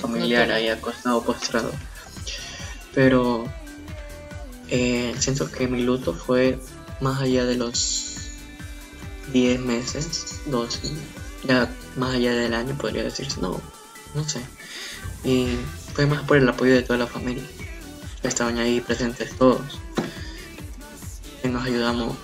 familiar 0.00 0.50
ahí 0.50 0.68
acostado, 0.68 1.22
postrado. 1.22 1.72
Pero 2.94 3.46
eh, 4.70 5.14
siento 5.18 5.50
que 5.50 5.68
mi 5.68 5.82
luto 5.82 6.14
fue 6.14 6.58
más 7.00 7.20
allá 7.20 7.44
de 7.44 7.56
los 7.56 8.16
10 9.32 9.60
meses, 9.60 10.40
12, 10.46 10.78
ya 11.44 11.70
más 11.96 12.14
allá 12.14 12.32
del 12.32 12.54
año 12.54 12.76
podría 12.76 13.02
decirse, 13.02 13.40
no, 13.40 13.60
no 14.14 14.28
sé. 14.28 14.40
Y 15.24 15.56
fue 15.94 16.06
más 16.06 16.22
por 16.22 16.36
el 16.36 16.48
apoyo 16.48 16.74
de 16.74 16.82
toda 16.82 16.98
la 16.98 17.06
familia. 17.06 17.44
Estaban 18.22 18.58
ahí 18.58 18.80
presentes 18.80 19.36
todos. 19.36 19.80
Y 21.42 21.48
nos 21.48 21.64
ayudamos 21.64 22.16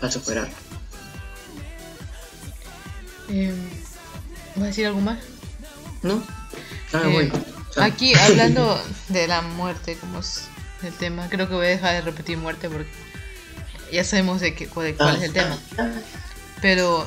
a 0.00 0.10
superar. 0.10 0.48
Eh, 3.28 3.54
¿Vas 4.54 4.62
a 4.62 4.66
decir 4.66 4.86
algo 4.86 5.00
más? 5.00 5.18
No. 6.02 6.22
Ah, 6.92 7.02
eh, 7.04 7.30
aquí 7.76 8.14
hablando 8.14 8.80
de 9.08 9.28
la 9.28 9.42
muerte, 9.42 9.96
como 9.96 10.22
el 10.82 10.92
tema. 10.94 11.28
Creo 11.28 11.48
que 11.48 11.54
voy 11.54 11.66
a 11.66 11.70
dejar 11.70 11.94
de 11.94 12.00
repetir 12.02 12.38
muerte 12.38 12.68
porque 12.68 12.88
ya 13.92 14.04
sabemos 14.04 14.40
de, 14.40 14.54
qué, 14.54 14.66
cuál 14.68 14.88
es 14.88 15.22
el 15.22 15.32
tema. 15.32 15.58
Pero 16.60 17.04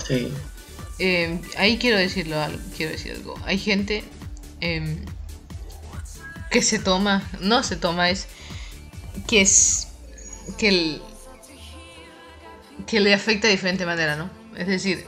em, 1.00 1.42
ahí 1.58 1.78
quiero 1.78 1.98
decirlo 1.98 2.40
algo, 2.40 2.62
quiero 2.76 2.92
decir 2.92 3.14
algo. 3.14 3.36
Hay 3.46 3.58
gente 3.58 4.04
em, 4.60 4.98
que 6.50 6.62
se 6.62 6.80
toma, 6.80 7.24
no 7.40 7.64
se 7.64 7.76
toma, 7.76 8.10
es 8.10 8.28
que 9.28 9.42
es 9.42 9.88
que 10.58 10.70
el, 10.70 11.02
que 12.88 13.00
le 13.00 13.14
afecta 13.14 13.48
de 13.48 13.54
diferente 13.54 13.86
manera, 13.86 14.16
¿no? 14.16 14.30
Es 14.58 14.68
decir, 14.68 15.06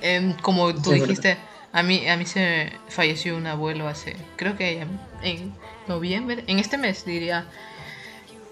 em, 0.00 0.34
como 0.34 0.74
tú 0.74 0.92
dijiste, 0.92 1.36
a 1.72 1.82
mí 1.82 2.08
a 2.08 2.16
mí 2.16 2.26
se 2.26 2.72
falleció 2.88 3.36
un 3.36 3.46
abuelo 3.46 3.88
hace, 3.88 4.16
creo 4.36 4.56
que 4.56 4.86
en 5.22 5.54
noviembre, 5.86 6.44
en 6.46 6.58
este 6.58 6.76
mes 6.76 7.04
diría 7.04 7.46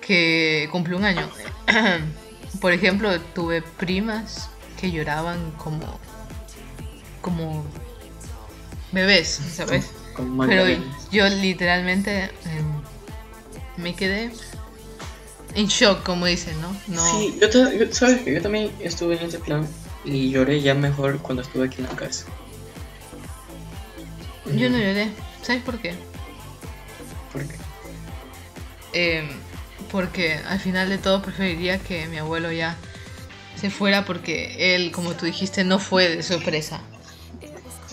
que 0.06 0.68
cumplió 0.70 0.98
un 0.98 1.04
año. 1.04 1.28
Por 2.60 2.72
ejemplo, 2.72 3.18
tuve 3.34 3.62
primas 3.62 4.50
que 4.78 4.90
lloraban 4.90 5.52
como 5.52 5.98
como 7.22 7.64
bebés, 8.90 9.40
¿sabes? 9.54 9.90
Pero 10.46 10.64
yo 11.10 11.28
literalmente 11.28 12.24
em, 12.24 13.82
me 13.82 13.94
quedé 13.94 14.30
en 15.54 15.66
shock, 15.66 16.02
como 16.02 16.26
dicen, 16.26 16.60
¿no? 16.60 16.76
no... 16.88 17.10
Sí, 17.10 17.38
yo, 17.40 17.48
sabes 17.92 18.22
que 18.22 18.34
yo 18.34 18.42
también 18.42 18.70
estuve 18.80 19.16
en 19.16 19.28
ese 19.28 19.38
plan 19.38 19.66
y 20.04 20.30
lloré 20.30 20.60
ya 20.60 20.74
mejor 20.74 21.18
cuando 21.18 21.42
estuve 21.42 21.66
aquí 21.66 21.80
en 21.80 21.84
la 21.84 21.96
casa. 21.96 22.26
Yo 24.46 24.68
no 24.68 24.76
lloré, 24.76 25.10
¿sabes 25.42 25.62
por 25.62 25.78
qué? 25.78 25.94
¿Por 27.32 27.46
qué? 27.46 27.56
Eh, 28.92 29.26
porque 29.92 30.40
al 30.48 30.58
final 30.58 30.88
de 30.88 30.98
todo 30.98 31.22
preferiría 31.22 31.78
que 31.78 32.08
mi 32.08 32.16
abuelo 32.16 32.50
ya 32.50 32.76
se 33.60 33.70
fuera 33.70 34.04
porque 34.04 34.74
él, 34.74 34.90
como 34.90 35.12
tú 35.12 35.26
dijiste, 35.26 35.62
no 35.62 35.78
fue 35.78 36.08
de 36.08 36.22
sorpresa. 36.22 36.80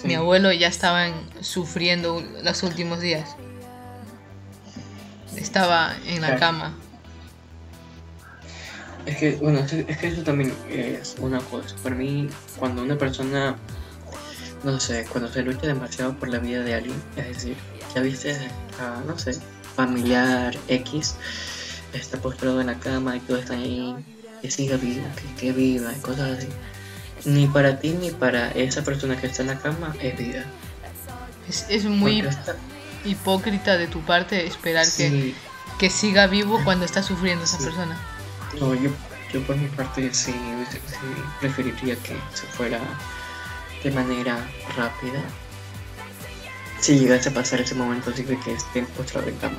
Mi 0.06 0.16
abuelo 0.16 0.52
ya 0.54 0.68
estaba 0.68 1.12
sufriendo 1.42 2.24
los 2.42 2.64
últimos 2.64 3.02
días. 3.02 3.36
Estaba 5.36 5.94
en 6.08 6.22
la 6.22 6.38
cama. 6.38 6.74
Es 9.06 9.18
que, 9.18 9.32
bueno, 9.36 9.60
es 9.60 9.98
que 9.98 10.08
eso 10.08 10.24
también 10.24 10.54
es 10.70 11.18
una 11.20 11.40
cosa. 11.40 11.76
Para 11.84 11.96
mí, 11.96 12.30
cuando 12.58 12.82
una 12.82 12.98
persona, 12.98 13.58
no 14.64 14.80
sé, 14.80 15.06
cuando 15.12 15.32
se 15.32 15.42
lucha 15.42 15.68
demasiado 15.68 16.16
por 16.16 16.30
la 16.30 16.40
vida 16.40 16.64
de 16.64 16.76
alguien, 16.76 17.04
es 17.18 17.28
decir, 17.28 17.58
ya 17.94 18.02
viste 18.02 18.38
a, 18.80 19.02
no 19.06 19.18
sé, 19.20 19.34
familiar 19.76 20.56
X, 20.68 21.16
está 21.94 22.20
postrado 22.20 22.62
en 22.62 22.68
la 22.68 22.80
cama 22.80 23.16
y 23.16 23.20
todo 23.22 23.38
está 23.38 23.54
ahí, 23.54 23.96
que 24.42 24.52
siga 24.52 24.78
vivo, 24.78 25.06
que, 25.40 25.52
viva 25.52 25.92
y 25.92 26.00
cosas 26.02 26.38
así. 26.38 26.48
Ni 27.26 27.48
para 27.48 27.80
ti 27.80 27.92
ni 27.92 28.12
para 28.12 28.52
esa 28.52 28.84
persona 28.84 29.20
que 29.20 29.28
está 29.28 29.42
en 29.42 29.50
la 29.50 29.60
cama 29.60 29.96
es 30.02 30.18
vida. 30.18 30.46
Es, 31.68 31.86
muy 31.86 32.24
hipócrita 33.04 33.78
de 33.78 33.88
tu 33.88 34.02
parte 34.02 34.46
esperar 34.46 34.86
que, 34.96 35.34
que 35.80 35.90
siga 35.90 36.28
vivo 36.28 36.62
cuando 36.64 36.86
está 36.86 37.02
sufriendo 37.02 37.44
esa 37.44 37.58
persona. 37.58 37.98
No, 38.60 38.76
yo, 38.76 38.92
yo 39.34 39.42
por 39.44 39.58
mi 39.58 39.68
parte 39.68 40.14
sí, 40.14 40.34
preferiría 41.40 41.96
que 41.96 42.16
se 42.34 42.46
fuera 42.48 42.80
de 43.84 43.92
manera 43.92 44.38
rápida. 44.78 45.22
Si 46.80 46.98
llegase 46.98 47.30
a 47.30 47.34
pasar 47.34 47.62
ese 47.62 47.76
momento, 47.76 48.12
así 48.12 48.24
que 48.24 48.54
esté 48.54 48.84
postrado 48.96 49.28
en 49.28 49.36
cama. 49.38 49.58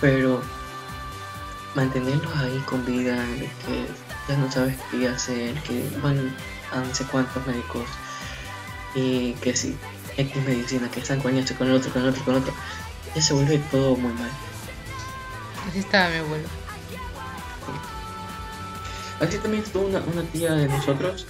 Pero 0.00 0.42
mantenerlos 1.74 2.34
ahí 2.36 2.58
con 2.66 2.84
vida, 2.84 3.16
que 3.66 3.86
ya 4.28 4.38
no 4.38 4.50
sabes 4.50 4.76
qué 4.90 5.08
hacer, 5.08 5.54
que 5.62 5.88
van 6.02 6.34
a 6.72 6.80
no 6.80 6.94
sé 6.94 7.04
cuántos 7.04 7.46
médicos 7.46 7.86
y 8.94 9.32
que 9.34 9.54
si 9.54 9.76
X 10.16 10.36
medicina, 10.44 10.90
que 10.90 11.00
están 11.00 11.20
con 11.20 11.36
esto, 11.36 11.54
con 11.54 11.68
el 11.68 11.74
otro, 11.74 11.92
con 11.92 12.02
el 12.02 12.08
otro, 12.08 12.24
con 12.24 12.34
el 12.34 12.42
otro, 12.42 12.54
ya 13.14 13.22
se 13.22 13.34
vuelve 13.34 13.58
todo 13.70 13.96
muy 13.96 14.12
mal. 14.12 14.30
Así 15.68 15.78
estaba 15.78 16.10
mi 16.10 16.16
abuelo. 16.16 16.48
Así 19.20 19.38
también 19.38 19.62
estuvo 19.62 19.86
una, 19.86 20.00
una 20.00 20.22
tía 20.22 20.52
de 20.52 20.68
nosotros 20.68 21.26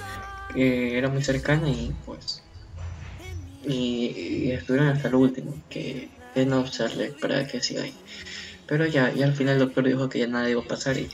que 0.55 0.99
era 0.99 1.09
muy 1.09 1.23
cercana 1.23 1.69
y 1.69 1.95
pues 2.05 2.43
y, 3.69 4.51
estuvieron 4.51 4.89
hasta 4.89 5.09
el 5.09 5.15
último, 5.15 5.55
que 5.69 6.09
es 6.35 6.47
no 6.47 6.61
usarle 6.61 7.13
para 7.21 7.47
que 7.47 7.61
siga 7.61 7.83
ahí. 7.83 7.95
Pero 8.69 8.87
ya, 8.87 9.13
y 9.13 9.23
al 9.23 9.35
final 9.35 9.55
el 9.55 9.61
doctor 9.61 9.85
dijo 9.87 10.09
que 10.09 10.19
ya 10.21 10.27
nada 10.27 10.49
iba 10.49 10.63
a 10.63 10.69
pasar 10.69 10.99
y 10.99 11.09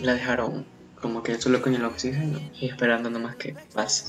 la 0.00 0.14
dejaron 0.14 0.66
como 1.00 1.22
que 1.22 1.40
solo 1.40 1.62
con 1.62 1.74
el 1.74 1.84
oxígeno 1.84 2.40
y 2.60 2.66
esperando 2.66 3.08
nomás 3.08 3.36
que 3.36 3.54
pase. 3.72 4.04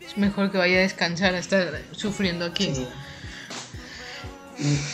Es 0.00 0.16
mejor 0.16 0.52
que 0.52 0.58
vaya 0.58 0.78
a 0.78 0.80
descansar 0.80 1.34
a 1.34 1.38
estar 1.38 1.82
sufriendo 1.90 2.44
aquí. 2.44 2.72
Sí. 2.74 2.86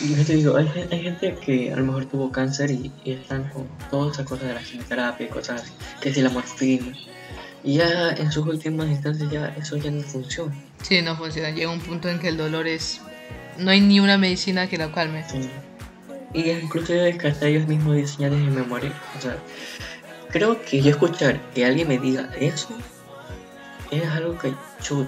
Y 0.01 0.15
yo 0.15 0.25
te 0.25 0.35
digo, 0.35 0.57
hay, 0.57 0.69
hay 0.91 1.03
gente 1.03 1.35
que 1.35 1.71
a 1.71 1.77
lo 1.77 1.85
mejor 1.85 2.05
tuvo 2.05 2.31
cáncer 2.31 2.71
y, 2.71 2.91
y 3.05 3.11
están 3.11 3.49
con 3.49 3.67
todas 3.89 4.15
esas 4.15 4.27
cosas 4.27 4.47
de 4.49 4.55
la 4.55 4.61
quimioterapia 4.61 5.25
y 5.25 5.29
cosas 5.29 5.61
así, 5.61 5.71
que 6.01 6.13
si 6.13 6.21
la 6.21 6.29
morfina. 6.29 6.93
Y 7.63 7.75
ya 7.75 8.09
en 8.11 8.29
sus 8.31 8.45
últimas 8.45 8.89
instancias 8.89 9.31
ya 9.31 9.55
eso 9.57 9.77
ya 9.77 9.89
no 9.89 10.01
funciona. 10.01 10.53
Sí, 10.81 11.01
no 11.01 11.15
funciona. 11.15 11.51
Llega 11.51 11.71
un 11.71 11.79
punto 11.79 12.09
en 12.09 12.19
que 12.19 12.27
el 12.27 12.37
dolor 12.37 12.67
es... 12.67 12.99
No 13.57 13.71
hay 13.71 13.79
ni 13.79 14.01
una 14.01 14.17
medicina 14.17 14.67
que 14.67 14.77
lo 14.77 14.91
calme. 14.91 15.23
Sí. 15.29 15.49
Y 16.33 16.49
inclusive 16.49 17.17
hasta 17.27 17.47
ellos 17.47 17.67
mismos 17.67 17.95
diseñan 17.95 18.33
en 18.33 18.55
memoria. 18.55 18.91
O 19.17 19.21
sea, 19.21 19.37
creo 20.29 20.61
que 20.63 20.81
yo 20.81 20.89
escuchar 20.91 21.39
que 21.53 21.65
alguien 21.65 21.87
me 21.87 21.99
diga 21.99 22.29
eso 22.39 22.69
es 23.91 24.05
algo 24.09 24.37
que 24.37 24.53
chut. 24.81 25.07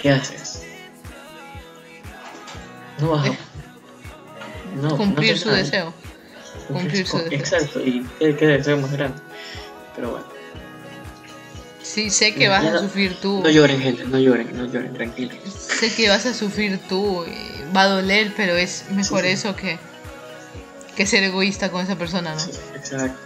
¿Qué 0.00 0.10
haces? 0.10 0.62
No 3.00 3.10
vas 3.10 3.28
a... 3.30 3.32
No, 4.82 4.96
Cumplir 4.96 5.32
no 5.32 5.38
su 5.38 5.48
nada. 5.48 5.58
deseo. 5.58 5.94
Cumplir 6.68 7.06
su 7.06 7.16
deseo. 7.16 7.32
Exacto, 7.38 7.80
y 7.80 8.06
qué, 8.18 8.36
qué 8.36 8.46
deseo 8.46 8.76
más 8.76 8.92
grande. 8.92 9.18
Pero 9.96 10.10
bueno. 10.12 10.26
Sí, 11.82 12.10
sé 12.10 12.34
que 12.34 12.48
vas 12.48 12.64
a 12.64 12.78
sufrir 12.78 13.16
tú. 13.20 13.40
No 13.42 13.48
lloren, 13.48 13.80
gente, 13.80 14.04
no 14.04 14.18
lloren, 14.18 14.54
no 14.56 14.66
lloren, 14.66 14.92
tranquilos. 14.92 15.36
Sé 15.48 15.92
que 15.94 16.08
vas 16.08 16.26
a 16.26 16.34
sufrir 16.34 16.78
tú. 16.88 17.24
y 17.24 17.57
Va 17.76 17.82
a 17.82 17.88
doler, 17.88 18.32
pero 18.36 18.56
es 18.56 18.84
mejor 18.90 19.22
Sí, 19.22 19.28
sí. 19.28 19.32
eso 19.34 19.56
que, 19.56 19.78
que 20.96 21.06
ser 21.06 21.22
egoísta 21.22 21.70
con 21.70 21.82
esa 21.82 21.96
persona, 21.96 22.34
¿no? 22.34 22.40
Sí, 22.40 22.50
exacto. 22.74 23.18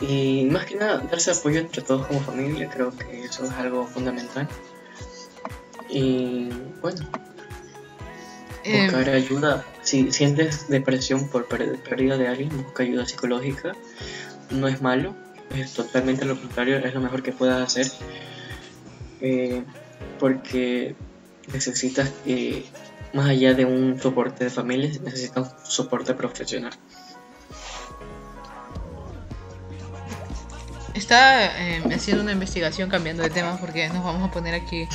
Y 0.00 0.44
más 0.50 0.66
que 0.66 0.74
nada, 0.76 0.98
darse 1.10 1.30
apoyo 1.30 1.60
entre 1.60 1.80
todos 1.82 2.06
como 2.06 2.20
familia, 2.20 2.68
creo 2.68 2.90
que 2.96 3.24
eso 3.24 3.44
es 3.44 3.50
algo 3.52 3.86
fundamental. 3.86 4.48
Y 5.88 6.48
bueno, 6.82 7.08
Eh, 8.64 8.84
buscar 8.90 9.08
ayuda. 9.10 9.64
Si 9.82 10.10
sientes 10.10 10.68
depresión 10.68 11.28
por 11.28 11.46
pérdida 11.46 12.16
de 12.16 12.28
alguien, 12.28 12.50
busca 12.64 12.82
ayuda 12.82 13.06
psicológica. 13.06 13.72
No 14.50 14.66
es 14.68 14.80
malo, 14.82 15.14
es 15.54 15.72
totalmente 15.74 16.24
lo 16.24 16.38
contrario, 16.40 16.78
es 16.78 16.94
lo 16.94 17.00
mejor 17.00 17.22
que 17.22 17.32
puedas 17.32 17.62
hacer. 17.62 17.90
Eh, 19.20 19.62
porque 20.18 20.94
necesitas, 21.52 22.10
eh, 22.26 22.64
más 23.14 23.28
allá 23.28 23.54
de 23.54 23.64
un 23.64 23.98
soporte 24.00 24.44
de 24.44 24.50
familia, 24.50 24.90
necesitas 25.02 25.54
un 25.64 25.70
soporte 25.70 26.14
profesional. 26.14 26.72
Estaba 30.94 31.44
eh, 31.44 31.82
haciendo 31.94 32.22
una 32.22 32.32
investigación 32.32 32.88
cambiando 32.88 33.22
de 33.22 33.30
tema 33.30 33.56
porque 33.58 33.88
nos 33.88 34.04
vamos 34.04 34.28
a 34.28 34.32
poner 34.32 34.54
aquí. 34.54 34.86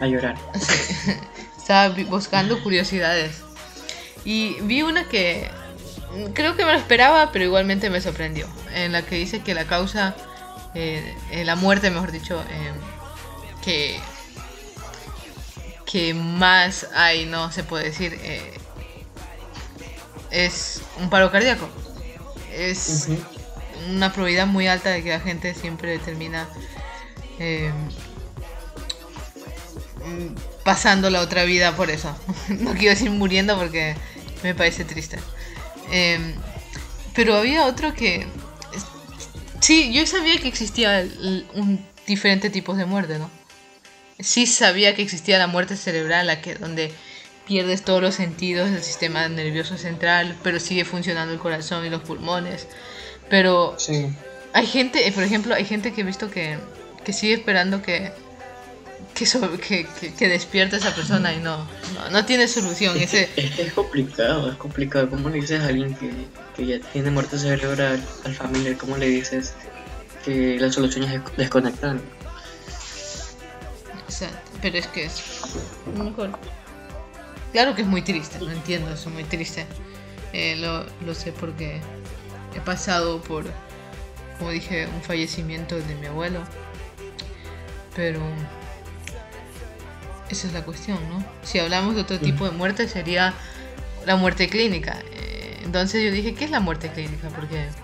A 0.00 0.06
llorar. 0.06 0.36
Estaba 1.58 1.88
vi- 1.90 2.04
buscando 2.04 2.62
curiosidades. 2.62 3.42
Y 4.24 4.56
vi 4.62 4.82
una 4.82 5.04
que 5.04 5.50
creo 6.34 6.56
que 6.56 6.64
me 6.64 6.72
lo 6.72 6.78
esperaba, 6.78 7.30
pero 7.30 7.44
igualmente 7.44 7.90
me 7.90 8.00
sorprendió. 8.00 8.46
En 8.74 8.92
la 8.92 9.02
que 9.02 9.16
dice 9.16 9.40
que 9.40 9.52
la 9.52 9.66
causa, 9.66 10.14
eh, 10.74 11.14
eh, 11.30 11.44
la 11.44 11.56
muerte, 11.56 11.90
mejor 11.90 12.10
dicho, 12.10 12.40
eh, 12.50 12.72
que, 13.62 14.00
que 15.90 16.14
más 16.14 16.86
hay, 16.94 17.26
no 17.26 17.50
se 17.50 17.64
puede 17.64 17.84
decir, 17.84 18.18
eh, 18.22 18.52
es 20.30 20.82
un 21.00 21.10
paro 21.10 21.32
cardíaco. 21.32 21.68
Es 22.52 23.08
una 23.88 24.12
probabilidad 24.12 24.46
muy 24.46 24.68
alta 24.68 24.90
de 24.90 25.02
que 25.02 25.10
la 25.10 25.20
gente 25.20 25.54
siempre 25.54 25.98
termina 25.98 26.48
eh, 27.38 27.72
pasando 30.64 31.10
la 31.10 31.20
otra 31.22 31.44
vida 31.44 31.74
por 31.74 31.90
eso. 31.90 32.14
no 32.48 32.72
quiero 32.74 32.90
decir 32.90 33.10
muriendo 33.10 33.58
porque 33.58 33.96
me 34.42 34.54
parece 34.54 34.84
triste. 34.84 35.18
Eh, 35.90 36.34
pero 37.14 37.36
había 37.36 37.66
otro 37.66 37.94
que... 37.94 38.26
Sí, 39.60 39.92
yo 39.92 40.06
sabía 40.06 40.38
que 40.40 40.48
existía 40.48 41.06
un 41.54 41.84
diferente 42.06 42.48
tipos 42.48 42.76
de 42.76 42.86
muerte, 42.86 43.18
¿no? 43.18 43.39
Sí 44.22 44.46
sabía 44.46 44.94
que 44.94 45.02
existía 45.02 45.38
la 45.38 45.46
muerte 45.46 45.76
cerebral, 45.76 46.26
la 46.26 46.40
que 46.40 46.54
donde 46.54 46.92
pierdes 47.46 47.82
todos 47.82 48.00
los 48.02 48.14
sentidos 48.14 48.70
del 48.70 48.82
sistema 48.82 49.28
nervioso 49.28 49.76
central, 49.76 50.36
pero 50.42 50.60
sigue 50.60 50.84
funcionando 50.84 51.32
el 51.32 51.40
corazón 51.40 51.84
y 51.84 51.90
los 51.90 52.02
pulmones. 52.02 52.66
Pero 53.28 53.74
Sí. 53.78 54.06
hay 54.52 54.66
gente, 54.66 55.06
eh, 55.08 55.12
por 55.12 55.24
ejemplo, 55.24 55.54
hay 55.54 55.64
gente 55.64 55.92
que 55.92 56.02
he 56.02 56.04
visto 56.04 56.30
que, 56.30 56.58
que 57.04 57.12
sigue 57.12 57.34
esperando 57.34 57.82
que 57.82 58.12
que, 59.14 59.26
so- 59.26 59.40
que, 59.58 59.86
que, 59.98 60.14
que 60.14 60.28
despierte 60.28 60.76
esa 60.76 60.94
persona 60.94 61.32
y 61.34 61.38
no, 61.38 61.56
no, 61.94 62.10
no 62.10 62.24
tiene 62.26 62.46
solución. 62.46 62.96
Es 62.96 63.10
que, 63.10 63.22
Ese, 63.22 63.30
es 63.46 63.50
que 63.56 63.62
es 63.62 63.72
complicado, 63.72 64.50
es 64.50 64.56
complicado. 64.56 65.10
¿Cómo 65.10 65.28
le 65.30 65.40
dices 65.40 65.60
a 65.62 65.66
alguien 65.66 65.94
que, 65.96 66.10
que 66.56 66.66
ya 66.66 66.78
tiene 66.92 67.10
muerte 67.10 67.36
cerebral 67.38 68.00
al 68.24 68.34
familiar? 68.34 68.76
¿Cómo 68.76 68.96
le 68.96 69.06
dices 69.08 69.54
que 70.24 70.56
la 70.60 70.70
solución 70.70 71.04
es 71.10 71.20
desconectar? 71.36 71.96
Exacto, 74.10 74.50
pero 74.60 74.76
es 74.76 74.88
que 74.88 75.04
es 75.04 75.22
mejor. 75.96 76.36
Claro 77.52 77.74
que 77.76 77.82
es 77.82 77.88
muy 77.88 78.02
triste, 78.02 78.40
lo 78.40 78.50
entiendo, 78.50 78.92
es 78.92 79.06
muy 79.06 79.22
triste. 79.24 79.66
Eh, 80.32 80.56
lo, 80.56 80.84
lo 81.06 81.14
sé 81.14 81.32
porque 81.32 81.80
he 82.54 82.60
pasado 82.60 83.22
por, 83.22 83.44
como 84.38 84.50
dije, 84.50 84.88
un 84.88 85.02
fallecimiento 85.02 85.76
de 85.76 85.94
mi 85.94 86.06
abuelo. 86.06 86.48
Pero 87.94 88.20
esa 90.28 90.46
es 90.48 90.52
la 90.52 90.64
cuestión, 90.64 91.08
¿no? 91.08 91.24
Si 91.42 91.58
hablamos 91.60 91.94
de 91.94 92.02
otro 92.02 92.20
tipo 92.20 92.44
de 92.44 92.50
muerte 92.52 92.88
sería 92.88 93.34
la 94.04 94.16
muerte 94.16 94.48
clínica. 94.48 95.04
Eh, 95.12 95.60
entonces 95.64 96.04
yo 96.04 96.10
dije, 96.10 96.34
¿qué 96.34 96.44
es 96.46 96.50
la 96.50 96.60
muerte 96.60 96.92
clínica? 96.92 97.30
Porque 97.30 97.76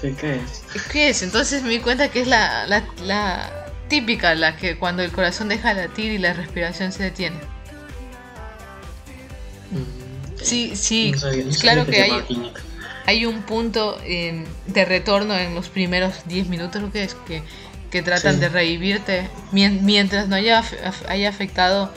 Sí, 0.00 0.14
¿qué 0.16 0.36
es? 0.36 0.64
¿Qué 0.90 1.08
es? 1.10 1.22
Entonces 1.22 1.62
me 1.62 1.70
di 1.70 1.80
cuenta 1.80 2.10
que 2.10 2.22
es 2.22 2.26
la, 2.28 2.66
la, 2.66 2.92
la 2.96 3.61
típica, 3.92 4.34
la 4.34 4.56
que 4.56 4.78
cuando 4.78 5.02
el 5.02 5.12
corazón 5.12 5.48
deja 5.50 5.74
de 5.74 5.86
latir 5.86 6.12
y 6.12 6.16
la 6.16 6.32
respiración 6.32 6.92
se 6.92 7.02
detiene. 7.02 7.36
Mm, 9.70 10.42
Sí, 10.42 10.72
sí, 10.74 11.12
no 11.12 11.18
sabía- 11.18 11.44
no 11.44 11.50
claro 11.60 11.86
que 11.86 12.02
hay, 12.02 12.52
hay 13.06 13.26
un 13.26 13.42
punto 13.42 14.00
eh, 14.04 14.44
de 14.66 14.84
retorno 14.86 15.36
en 15.38 15.54
los 15.54 15.68
primeros 15.68 16.26
10 16.26 16.48
minutos, 16.48 16.80
lo 16.80 16.90
que 16.90 17.04
es, 17.04 17.14
que, 17.26 17.42
que 17.90 18.00
tratan 18.02 18.34
Sí. 18.36 18.40
de 18.40 18.48
revivirte 18.48 19.28
mien- 19.52 19.80
mientras 19.84 20.26
no 20.28 20.36
haya, 20.36 20.64
haya 21.06 21.28
afectado, 21.28 21.92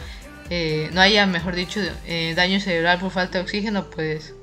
eh, 0.49 0.89
no 0.91 0.99
haya, 0.99 1.25
mejor 1.25 1.55
dicho, 1.55 1.79
eh, 2.08 2.34
daño 2.36 2.60
cerebral 2.60 2.99
por 2.99 3.10
falta 3.12 3.38
de 3.38 3.45
oxígeno, 3.45 3.86
pues 3.89 4.34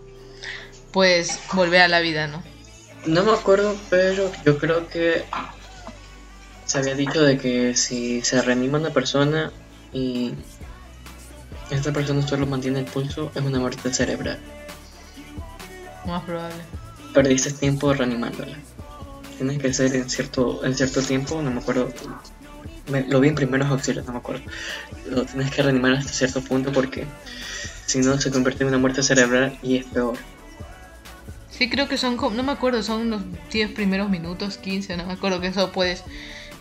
puedes 0.90 1.38
volver 1.52 1.82
a 1.82 1.88
la 1.88 2.00
vida, 2.00 2.26
¿no? 2.28 2.42
No 3.06 3.22
me 3.24 3.32
acuerdo, 3.32 3.76
pero 3.90 4.32
yo 4.44 4.56
creo 4.58 4.88
que 4.88 5.24
se 6.72 6.78
había 6.78 6.94
dicho 6.94 7.22
de 7.22 7.37
que 7.38 7.76
si 7.76 8.22
se 8.22 8.40
reanima 8.40 8.78
una 8.78 8.90
persona 8.90 9.52
y 9.92 10.32
esta 11.70 11.92
persona 11.92 12.26
solo 12.26 12.46
mantiene 12.46 12.80
el 12.80 12.85
pulso, 12.87 13.30
es 13.35 13.42
una 13.42 13.58
muerte 13.61 13.92
cerebral. 13.92 14.38
Más 16.06 16.22
probable. 16.24 16.56
Perdiste 17.14 17.52
tiempo 17.52 17.92
reanimándola. 17.92 18.56
Tienes 19.37 19.58
que 19.61 19.72
ser 19.74 19.94
en 19.94 20.08
cierto, 20.08 20.64
en 20.64 20.74
cierto 20.74 21.02
tiempo, 21.02 21.40
no 21.42 21.50
me 21.50 21.61
acuerdo. 21.61 21.88
me- 22.90 23.06
lo 23.06 23.20
vi 23.20 23.28
en 23.28 23.35
primeros 23.37 23.68
auxilios, 23.70 24.04
no 24.06 24.12
me 24.12 24.18
acuerdo. 24.18 24.42
Lo 25.08 25.24
tienes 25.24 25.50
que 25.52 25.62
reanimar 25.62 25.92
hasta 25.92 26.12
cierto 26.12 26.40
punto 26.42 26.72
porque 26.72 27.06
si 27.87 28.00
no 28.00 28.18
se 28.18 28.30
convierte 28.30 28.64
en 28.64 28.68
una 28.68 28.78
muerte 28.78 29.02
cerebral 29.02 29.56
y 29.62 29.76
es 29.76 29.85
peor. 29.85 30.16
Sí, 31.50 31.70
creo 31.70 31.87
que 31.87 31.96
son, 31.96 32.16
como- 32.16 32.35
no 32.35 32.42
me 32.42 32.50
acuerdo, 32.52 32.82
son 32.82 33.08
los 33.11 33.22
10 33.52 33.70
primeros 33.70 34.11
minutos, 34.11 34.56
15, 34.58 34.96
no 34.96 35.06
me 35.06 35.12
acuerdo 35.12 35.40
que 35.40 35.46
eso 35.48 35.70
puedes 35.70 36.02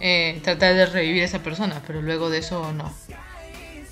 eh, 0.01 0.39
tratar 0.43 0.73
de 0.73 0.85
revivir 0.87 1.21
a 1.21 1.25
esa 1.25 1.39
persona, 1.43 1.81
pero 1.85 2.01
luego 2.01 2.29
de 2.29 2.39
eso 2.39 2.71
no. 2.73 2.91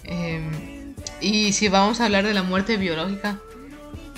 Em, 0.04 0.94
y 1.22 1.54
si 1.54 1.68
vamos 1.70 2.02
a 2.02 2.06
hablar 2.06 2.26
de 2.26 2.34
la 2.34 2.44
muerte 2.44 2.78
biológica, 2.78 3.38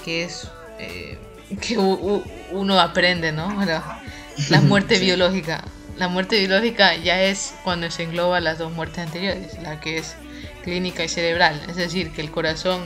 que 0.06 0.24
es 0.24 0.48
eh, 0.80 1.18
que 1.60 1.78
u- 1.78 1.84
u- 1.94 2.24
uno 2.52 2.80
aprende, 2.80 3.32
¿no? 3.32 3.64
La, 3.66 4.02
la 4.50 4.62
muerte 4.62 4.96
Sí. 4.98 5.06
biológica. 5.06 5.64
La 5.98 6.08
muerte 6.08 6.40
biológica 6.40 6.96
ya 6.96 7.22
es 7.24 7.54
cuando 7.64 7.92
se 7.92 8.04
engloba 8.04 8.40
las 8.40 8.58
dos 8.58 8.72
muertes 8.72 9.00
anteriores, 9.00 9.60
la 9.62 9.80
que 9.82 9.98
es 9.98 10.16
clínica 10.64 11.04
y 11.04 11.10
cerebral, 11.10 11.62
es 11.70 11.76
decir, 11.76 12.12
que 12.12 12.22
el 12.22 12.32
corazón, 12.32 12.82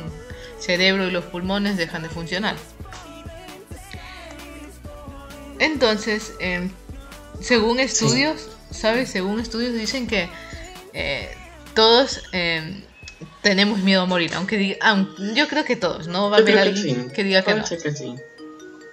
cerebro 0.60 1.08
y 1.08 1.12
los 1.12 1.24
pulmones 1.26 1.78
dejan 1.78 2.02
de 2.02 2.10
funcionar. 2.10 2.56
Entonces, 5.60 6.34
em, 6.40 6.70
según 7.40 7.80
estudios, 7.80 8.50
¿sabes? 8.72 9.10
Según 9.10 9.40
estudios 9.40 9.74
dicen 9.74 10.08
que 10.08 10.30
eh, 10.94 11.30
todos 11.74 12.24
em, 12.32 12.82
tenemos 13.42 13.80
miedo 13.80 14.02
a 14.02 14.06
morir, 14.06 14.32
aunque 14.36 14.58
diga, 14.58 14.78
yo 15.34 15.48
creo 15.48 15.66
que 15.66 15.76
todos, 15.76 16.08
no 16.08 16.30
va 16.30 16.38
a 16.38 16.40
haber 16.40 16.54
creo 16.54 16.64
que 16.64 16.70
alguien 16.70 17.06
sí. 17.06 17.14
que 17.14 17.24
diga 17.24 17.42
que 17.44 17.56
no. 17.56 17.64
que 17.66 17.92
sí. 17.92 18.16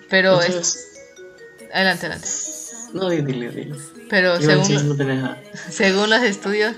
Pero 0.08 0.40
es, 0.40 0.46
Entonces, 0.46 1.00
adelante, 1.72 2.06
adelante. 2.06 2.28
No, 2.92 3.08
dilo, 3.08 3.50
dilo. 3.50 3.76
Pero 4.10 4.40
según, 4.40 4.98
no 4.98 5.36
según 5.70 6.10
los 6.10 6.22
estudios, 6.22 6.76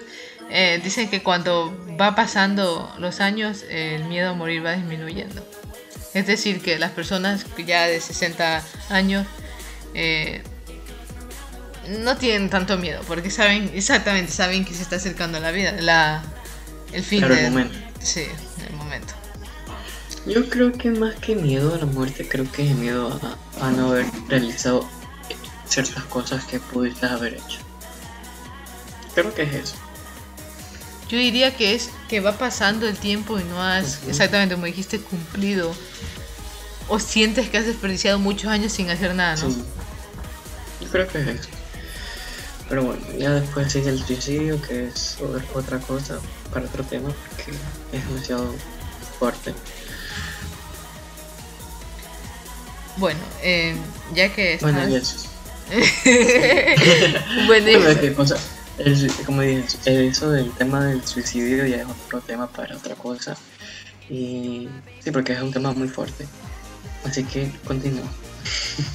eh, 0.50 0.80
dicen 0.84 1.10
que 1.10 1.22
cuando 1.22 1.76
va 2.00 2.14
pasando 2.14 2.92
los 2.98 3.20
años, 3.20 3.64
eh, 3.68 3.96
el 3.96 4.04
miedo 4.04 4.30
a 4.30 4.34
morir 4.34 4.64
va 4.64 4.76
disminuyendo. 4.76 5.44
Es 6.12 6.28
decir, 6.28 6.62
que 6.62 6.78
las 6.78 6.92
personas 6.92 7.44
ya 7.66 7.86
de 7.86 8.00
60 8.00 8.62
años 8.90 9.26
eh, 9.94 10.42
no 11.88 12.16
tienen 12.16 12.50
tanto 12.50 12.76
miedo, 12.78 13.02
porque 13.06 13.30
saben, 13.30 13.70
exactamente, 13.74 14.32
saben 14.32 14.64
que 14.64 14.74
se 14.74 14.82
está 14.82 14.96
acercando 14.96 15.38
la 15.40 15.50
vida, 15.50 15.72
la, 15.80 16.22
el 16.92 17.02
fin 17.04 17.20
Claro, 17.20 17.34
el 17.34 17.40
del- 17.42 17.50
momento. 17.50 17.78
Sí, 18.00 18.26
el 18.68 18.76
momento. 18.76 19.14
Yo 20.26 20.48
creo 20.48 20.72
que 20.72 20.90
más 20.90 21.14
que 21.16 21.34
miedo 21.34 21.74
a 21.74 21.78
la 21.78 21.86
muerte, 21.86 22.26
creo 22.26 22.50
que 22.50 22.68
es 22.70 22.74
miedo 22.76 23.20
a, 23.60 23.66
a 23.66 23.70
no 23.70 23.90
haber 23.90 24.06
realizado 24.28 24.88
ciertas 25.68 26.02
cosas 26.04 26.44
que 26.44 26.60
pudiste 26.60 27.04
haber 27.06 27.34
hecho. 27.34 27.58
Creo 29.14 29.34
que 29.34 29.42
es 29.42 29.54
eso. 29.54 29.74
Yo 31.08 31.18
diría 31.18 31.54
que 31.54 31.74
es 31.74 31.90
que 32.08 32.20
va 32.20 32.38
pasando 32.38 32.88
el 32.88 32.96
tiempo 32.96 33.38
y 33.38 33.44
no 33.44 33.62
has, 33.62 34.00
exactamente 34.08 34.54
como 34.54 34.66
dijiste, 34.66 34.98
cumplido. 35.00 35.74
O 36.88 36.98
sientes 36.98 37.48
que 37.50 37.58
has 37.58 37.66
desperdiciado 37.66 38.18
muchos 38.18 38.50
años 38.50 38.72
sin 38.72 38.90
hacer 38.90 39.14
nada, 39.14 39.36
¿no? 39.36 39.50
Sí. 39.50 39.62
Yo 40.80 40.88
creo 40.90 41.08
que 41.08 41.18
es 41.20 41.26
eso. 41.28 41.48
Pero 42.68 42.82
bueno, 42.84 43.02
ya 43.18 43.30
después 43.34 43.70
sigue 43.70 43.90
el 43.90 44.02
suicidio, 44.04 44.60
que 44.62 44.86
es 44.86 45.18
otra 45.54 45.78
cosa 45.80 46.18
para 46.52 46.66
otro 46.66 46.82
tema, 46.84 47.10
porque 47.28 47.52
es 47.92 48.08
demasiado 48.08 48.54
fuerte. 49.18 49.54
Bueno, 52.96 53.20
eh, 53.42 53.74
ya 54.14 54.28
que 54.32 54.54
estás... 54.54 54.72
Bueno, 54.72 54.88
y 54.88 54.94
eso. 54.96 55.16
Bueno, 57.46 58.00
que, 58.00 58.14
o 58.16 58.26
sea, 58.26 58.36
el- 58.78 59.10
como 59.26 59.42
dije, 59.42 59.64
eso 60.08 60.30
del 60.30 60.50
tema 60.52 60.84
del 60.86 61.04
suicidio 61.06 61.66
ya 61.66 61.76
es 61.78 61.86
otro 61.86 62.20
tema 62.20 62.46
para 62.46 62.76
otra 62.76 62.94
cosa. 62.94 63.36
Y 64.08 64.68
sí, 65.02 65.10
porque 65.10 65.32
es 65.32 65.40
un 65.40 65.52
tema 65.52 65.72
muy 65.72 65.88
fuerte. 65.88 66.26
Así 67.04 67.24
que 67.24 67.50
continúa. 67.66 68.06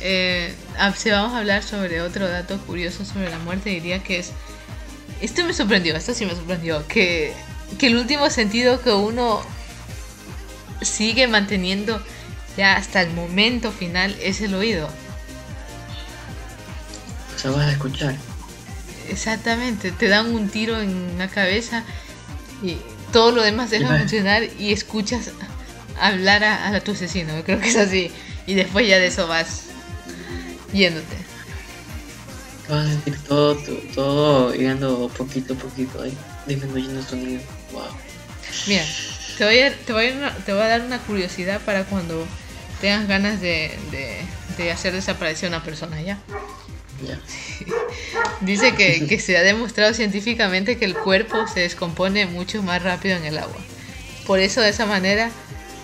Eh, 0.01 0.53
ah, 0.77 0.93
si 0.95 1.09
vamos 1.09 1.33
a 1.33 1.39
hablar 1.39 1.63
sobre 1.63 2.01
otro 2.01 2.27
dato 2.27 2.57
curioso 2.59 3.05
sobre 3.05 3.29
la 3.29 3.39
muerte, 3.39 3.69
diría 3.69 4.03
que 4.03 4.19
es... 4.19 4.31
Esto 5.21 5.43
me 5.43 5.53
sorprendió, 5.53 5.95
esto 5.95 6.13
sí 6.13 6.25
me 6.25 6.33
sorprendió, 6.33 6.87
que, 6.87 7.33
que 7.77 7.87
el 7.87 7.97
último 7.97 8.29
sentido 8.29 8.81
que 8.81 8.91
uno 8.91 9.41
sigue 10.81 11.27
manteniendo 11.27 12.01
ya 12.55 12.75
hasta 12.75 13.01
el 13.01 13.11
momento 13.11 13.71
final 13.71 14.15
es 14.21 14.41
el 14.41 14.53
oído. 14.53 14.89
O 17.35 17.39
sea, 17.39 17.51
vas 17.51 17.67
a 17.67 17.71
escuchar. 17.71 18.15
Exactamente, 19.09 19.91
te 19.91 20.07
dan 20.07 20.33
un 20.33 20.49
tiro 20.49 20.79
en 20.79 21.17
la 21.17 21.27
cabeza 21.27 21.83
y 22.61 22.77
todo 23.11 23.31
lo 23.31 23.41
demás 23.41 23.69
deja 23.69 23.97
funcionar 23.97 24.43
y 24.59 24.71
escuchas 24.71 25.31
hablar 25.99 26.43
a, 26.43 26.67
a 26.67 26.79
tu 26.81 26.91
asesino. 26.91 27.33
Creo 27.43 27.59
que 27.59 27.69
es 27.69 27.77
así. 27.77 28.11
Y 28.49 28.55
después 28.55 28.87
ya 28.87 28.97
de 28.97 29.05
eso 29.05 29.27
vas 29.27 29.65
yéndote. 30.73 31.15
Vas 32.67 32.87
a 32.87 32.89
sentir 32.89 33.15
todo, 33.27 33.55
todo, 33.57 33.77
todo 33.93 34.53
yendo 34.55 35.07
poquito 35.09 35.53
a 35.53 35.57
poquito 35.57 36.01
ahí, 36.01 36.17
disminuyendo 36.47 36.99
el 36.99 37.05
sonido. 37.05 37.41
Wow. 37.71 37.83
Mira, 38.65 38.83
te 39.37 39.45
voy 39.45 39.59
a, 39.59 39.71
te 39.71 39.93
voy 39.93 40.07
a, 40.07 40.35
te 40.35 40.51
voy 40.51 40.63
a 40.63 40.67
dar 40.67 40.81
una 40.81 40.97
curiosidad 40.97 41.61
para 41.61 41.83
cuando 41.83 42.25
tengas 42.81 43.07
ganas 43.07 43.39
de, 43.39 43.77
de, 43.91 44.17
de 44.57 44.71
hacer 44.71 44.93
desaparecer 44.93 45.47
una 45.49 45.61
persona, 45.61 46.01
¿ya? 46.01 46.17
Ya. 47.07 47.19
Dice 48.41 48.73
que, 48.73 49.05
que 49.05 49.19
se 49.19 49.37
ha 49.37 49.43
demostrado 49.43 49.93
científicamente 49.93 50.79
que 50.79 50.85
el 50.85 50.95
cuerpo 50.95 51.45
se 51.45 51.59
descompone 51.59 52.25
mucho 52.25 52.63
más 52.63 52.81
rápido 52.81 53.15
en 53.15 53.25
el 53.25 53.37
agua. 53.37 53.61
Por 54.25 54.39
eso 54.39 54.61
de 54.61 54.69
esa 54.69 54.87
manera 54.87 55.29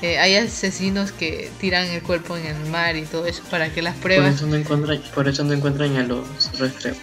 eh, 0.02 0.18
hay 0.20 0.36
asesinos 0.36 1.12
que 1.12 1.52
tiran 1.60 1.86
el 1.88 2.02
cuerpo 2.04 2.38
en 2.38 2.46
el 2.48 2.66
mar 2.70 2.96
y 2.96 3.04
todo 3.04 3.26
eso 3.26 3.44
para 3.50 3.70
que 3.74 3.82
las 3.82 3.96
Por 3.96 4.04
pruebas... 4.04 4.36
eso 4.36 4.48
no 4.48 4.56
encuentran, 4.56 5.02
por 5.14 5.28
eso 5.28 5.44
no 5.44 5.54
encuentran 5.54 5.96
a 5.98 6.04
los 6.04 6.28
restrepo. 6.60 7.00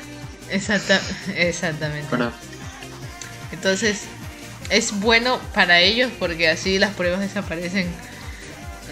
Exacta, 0.51 1.01
exactamente. 1.35 2.09
Para, 2.11 2.33
Entonces 3.53 4.03
es 4.71 4.93
bueno 5.01 5.41
para 5.55 5.81
ellos 5.81 6.11
porque 6.19 6.49
así 6.49 6.79
las 6.79 6.95
pruebas 6.95 7.21
desaparecen 7.21 7.87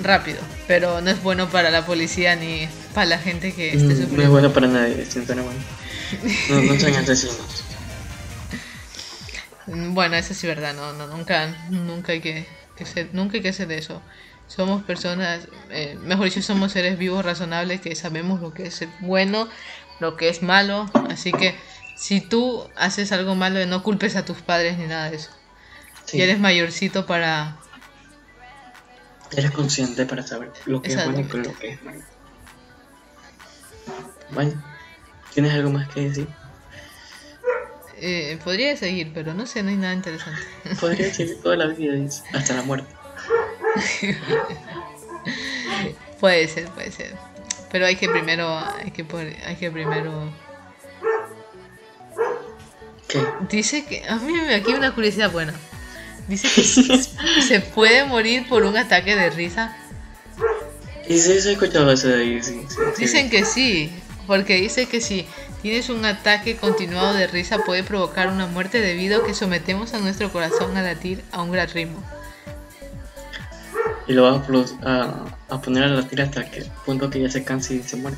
rápido. 0.02 0.38
Pero 0.66 1.00
no 1.00 1.10
es 1.10 1.22
bueno 1.22 1.50
para 1.50 1.70
la 1.70 1.84
policía 1.86 2.36
ni 2.36 2.68
para 2.94 3.06
la 3.06 3.18
gente 3.18 3.52
que 3.54 3.74
esté 3.74 3.94
Mm, 3.94 3.98
no 4.12 4.22
es 4.22 4.28
sufriendo. 4.28 4.30
bueno 4.30 4.52
para 4.52 4.66
nadie, 4.68 5.04
sinceramente. 5.06 5.64
No, 6.48 6.62
no 6.62 6.78
sean 6.80 6.94
asesinos. 6.96 7.36
Bueno, 9.66 10.16
eso 10.16 10.34
sí 10.34 10.48
es 10.48 10.54
verdad, 10.56 10.74
no, 10.74 10.92
no, 10.94 11.06
nunca, 11.06 11.46
nunca 11.68 12.12
hay 12.12 12.20
que, 12.20 12.46
que 12.80 13.08
nunca 13.12 13.36
hay 13.36 13.42
que 13.42 13.50
hacer 13.50 13.70
eso. 13.72 14.02
Somos 14.46 14.82
personas, 14.82 15.46
eh, 15.70 15.96
mejor 16.02 16.24
dicho, 16.24 16.42
somos 16.42 16.72
seres 16.72 16.98
vivos 16.98 17.24
razonables 17.24 17.80
que 17.80 17.94
sabemos 17.94 18.40
lo 18.40 18.52
que 18.52 18.66
es 18.66 18.84
bueno, 19.00 19.48
lo 20.00 20.16
que 20.16 20.28
es 20.28 20.42
malo. 20.42 20.90
Así 21.08 21.30
que 21.32 21.54
si 21.96 22.20
tú 22.20 22.66
haces 22.76 23.12
algo 23.12 23.34
malo, 23.34 23.64
no 23.66 23.82
culpes 23.82 24.16
a 24.16 24.24
tus 24.24 24.38
padres 24.42 24.78
ni 24.78 24.86
nada 24.86 25.10
de 25.10 25.16
eso. 25.16 25.30
Sí. 26.04 26.18
Ya 26.18 26.24
eres 26.24 26.40
mayorcito 26.40 27.06
para... 27.06 27.58
Eres 29.30 29.52
consciente 29.52 30.06
para 30.06 30.26
saber 30.26 30.52
lo 30.66 30.82
que 30.82 30.92
es 30.92 31.04
bueno 31.04 31.20
y 31.20 31.36
lo 31.36 31.58
que 31.58 31.70
es 31.70 31.82
malo. 31.84 32.00
Bueno, 34.30 34.62
¿tienes 35.32 35.52
algo 35.52 35.70
más 35.70 35.88
que 35.88 36.00
decir? 36.00 36.28
Eh, 38.00 38.38
podría 38.42 38.76
seguir, 38.76 39.10
pero 39.14 39.34
no 39.34 39.46
sé, 39.46 39.62
no 39.62 39.70
hay 39.70 39.76
nada 39.76 39.94
interesante. 39.94 40.40
Podría 40.80 41.06
decir 41.08 41.38
toda 41.42 41.56
la 41.56 41.66
vida, 41.66 41.92
hasta 42.32 42.54
la 42.54 42.62
muerte. 42.62 42.88
puede 46.20 46.48
ser, 46.48 46.66
puede 46.70 46.90
ser. 46.92 47.14
Pero 47.70 47.86
hay 47.86 47.96
que 47.96 48.08
primero, 48.08 48.48
hay 48.82 48.90
que, 48.90 49.04
por- 49.04 49.20
hay 49.46 49.56
que 49.56 49.70
primero 49.70 50.32
¿Qué? 53.08 53.20
Dice 53.48 53.84
que. 53.84 54.04
A 54.08 54.16
mí 54.16 54.32
me 54.32 54.54
aquí 54.54 54.72
una 54.72 54.94
curiosidad 54.94 55.30
buena. 55.32 55.54
Dice 56.28 56.48
que 56.54 56.62
se- 57.42 57.60
puede 57.60 58.04
morir 58.04 58.48
por 58.48 58.64
un 58.64 58.76
ataque 58.76 59.16
de 59.16 59.30
risa. 59.30 59.76
Y 61.08 61.18
sí, 61.18 61.40
se 61.40 61.48
ha 61.48 61.52
escuchado 61.52 61.90
eso 61.90 62.06
de 62.08 62.22
ahí, 62.22 62.42
sí. 62.42 62.60
sí, 62.68 62.76
sí. 62.96 63.02
Dicen 63.02 63.30
que 63.30 63.44
sí, 63.44 63.90
porque 64.28 64.54
dice 64.56 64.86
que 64.86 65.00
si 65.00 65.26
tienes 65.62 65.88
un 65.88 66.04
ataque 66.04 66.56
continuado 66.56 67.14
de 67.14 67.26
risa 67.26 67.58
puede 67.64 67.82
provocar 67.82 68.28
una 68.28 68.46
muerte 68.46 68.80
debido 68.80 69.22
a 69.22 69.26
que 69.26 69.34
sometemos 69.34 69.94
a 69.94 69.98
nuestro 69.98 70.30
corazón 70.32 70.76
a 70.76 70.82
latir 70.82 71.22
a 71.32 71.42
un 71.42 71.52
gran 71.52 71.68
ritmo. 71.68 72.02
Y 74.06 74.12
lo 74.12 74.24
vas 74.24 74.48
a, 74.82 74.90
a, 74.90 75.38
a 75.54 75.60
poner 75.60 75.84
a 75.84 75.88
latir 75.88 76.22
hasta 76.22 76.50
que 76.50 76.64
punto 76.84 77.10
que 77.10 77.20
ya 77.20 77.30
se 77.30 77.44
canse 77.44 77.74
y 77.74 77.82
se 77.82 77.96
muere. 77.96 78.16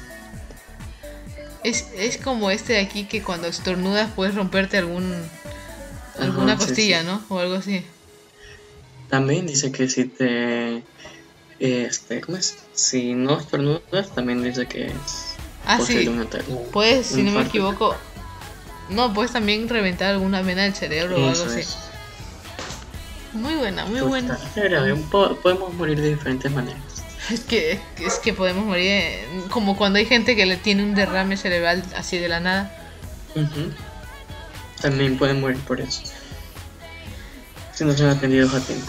Es, 1.64 1.88
es 1.96 2.16
como 2.16 2.50
este 2.50 2.74
de 2.74 2.80
aquí 2.80 3.04
que 3.04 3.22
cuando 3.22 3.46
estornudas 3.46 4.10
puedes 4.10 4.34
romperte 4.34 4.78
algún 4.78 5.14
alguna 6.18 6.54
Ajá, 6.54 6.62
sí, 6.62 6.66
costilla, 6.68 7.00
sí. 7.00 7.06
¿no? 7.06 7.22
O 7.28 7.38
algo 7.38 7.54
así. 7.54 7.84
También 9.08 9.46
dice 9.46 9.70
que 9.70 9.88
si 9.88 10.06
te. 10.06 10.82
Este, 11.58 12.20
¿cómo 12.20 12.38
es? 12.38 12.56
Si 12.72 13.14
no 13.14 13.38
estornudas, 13.38 14.14
también 14.14 14.42
dice 14.42 14.66
que 14.66 14.86
es 14.86 15.36
Ah, 15.74 15.80
sí. 15.84 16.08
Puedes, 16.72 17.06
si 17.06 17.22
no 17.22 17.32
me 17.32 17.42
equivoco. 17.42 17.96
No, 18.90 19.12
puedes 19.14 19.32
también 19.32 19.68
reventar 19.68 20.10
alguna 20.10 20.42
vena 20.42 20.62
del 20.64 20.74
cerebro 20.74 21.16
o 21.16 21.30
algo 21.30 21.44
así. 21.44 21.60
es. 21.60 21.76
Muy 23.32 23.54
buena, 23.54 23.86
muy 23.86 23.98
Chuta, 24.00 24.08
buena. 24.08 24.38
grave, 24.56 24.94
po- 25.10 25.36
podemos 25.36 25.72
morir 25.74 25.98
de 26.00 26.10
diferentes 26.10 26.50
maneras. 26.52 26.82
Es 27.30 27.40
que, 27.40 27.80
es 28.04 28.14
que 28.18 28.34
podemos 28.34 28.66
morir 28.66 28.88
eh, 28.90 29.24
como 29.50 29.76
cuando 29.76 29.98
hay 29.98 30.04
gente 30.06 30.36
que 30.36 30.44
le 30.44 30.56
tiene 30.58 30.82
un 30.82 30.94
derrame 30.94 31.36
cerebral 31.38 31.82
así 31.96 32.18
de 32.18 32.28
la 32.28 32.40
nada. 32.40 32.76
También 34.80 35.16
pueden 35.16 35.40
morir 35.40 35.58
por 35.60 35.80
eso. 35.80 36.02
Si 37.72 37.84
no 37.84 37.96
son 37.96 38.10
atendidos 38.10 38.52
a 38.54 38.60
tiempo. 38.60 38.86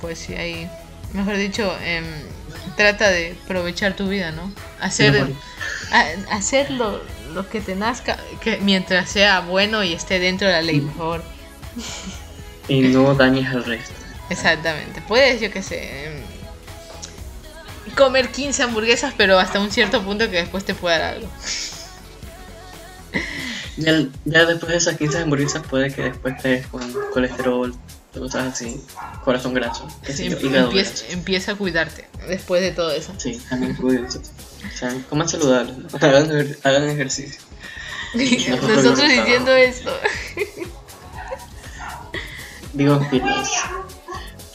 Pues 0.00 0.18
sí, 0.18 0.34
ahí, 0.34 0.70
mejor 1.14 1.36
dicho, 1.36 1.74
em, 1.82 2.04
trata 2.76 3.08
de 3.10 3.36
aprovechar 3.44 3.96
tu 3.96 4.08
vida, 4.08 4.30
¿no? 4.30 4.52
Hacer, 4.80 5.26
hacer 6.30 6.70
lo, 6.70 7.00
lo 7.34 7.48
que 7.48 7.60
te 7.60 7.76
nazca, 7.76 8.18
que 8.40 8.58
mientras 8.58 9.10
sea 9.10 9.40
bueno 9.40 9.84
y 9.84 9.92
esté 9.92 10.18
dentro 10.18 10.46
de 10.46 10.54
la 10.54 10.62
ley, 10.62 10.80
por 10.80 10.96
favor. 10.96 11.22
Y 12.68 12.80
no 12.80 13.14
dañes 13.14 13.48
al 13.48 13.64
resto. 13.64 13.92
Exactamente. 14.30 15.02
Puedes, 15.06 15.40
yo 15.40 15.50
qué 15.50 15.62
sé, 15.62 16.06
em, 16.06 16.22
comer 17.94 18.30
15 18.30 18.62
hamburguesas, 18.62 19.14
pero 19.16 19.38
hasta 19.38 19.60
un 19.60 19.70
cierto 19.70 20.02
punto 20.02 20.30
que 20.30 20.36
después 20.38 20.64
te 20.64 20.74
pueda 20.74 20.98
dar 20.98 21.14
algo. 21.14 21.28
Ya, 23.78 23.92
ya 24.24 24.46
después 24.46 24.72
de 24.72 24.78
esas 24.78 24.96
15 24.96 25.18
hamburguesas 25.18 25.62
puede 25.68 25.92
que 25.92 26.04
después 26.04 26.38
te 26.38 26.48
des 26.48 26.66
con 26.66 26.80
colesterol, 27.12 27.74
cosas 28.14 28.54
así, 28.54 28.80
corazón 29.22 29.52
graso, 29.52 29.86
Sí, 30.02 30.34
empieza, 31.10 31.52
a 31.52 31.54
cuidarte 31.56 32.08
después 32.26 32.62
de 32.62 32.70
todo 32.70 32.90
eso. 32.90 33.12
Sí, 33.18 33.38
también 33.50 33.74
cuídense. 33.74 34.20
O 34.72 34.76
sea, 34.76 34.94
coman 35.08 35.28
saludable, 35.28 35.72
¿no? 35.72 35.88
hagan, 36.00 36.28
ejer- 36.30 36.58
hagan 36.64 36.88
ejercicio. 36.88 37.40
Nosotros 38.14 38.60
Nosotros 38.84 38.98
no 38.98 39.04
diciendo 39.08 39.52
esto. 39.52 39.92
Digo 42.72 43.00
fitness. 43.10 43.50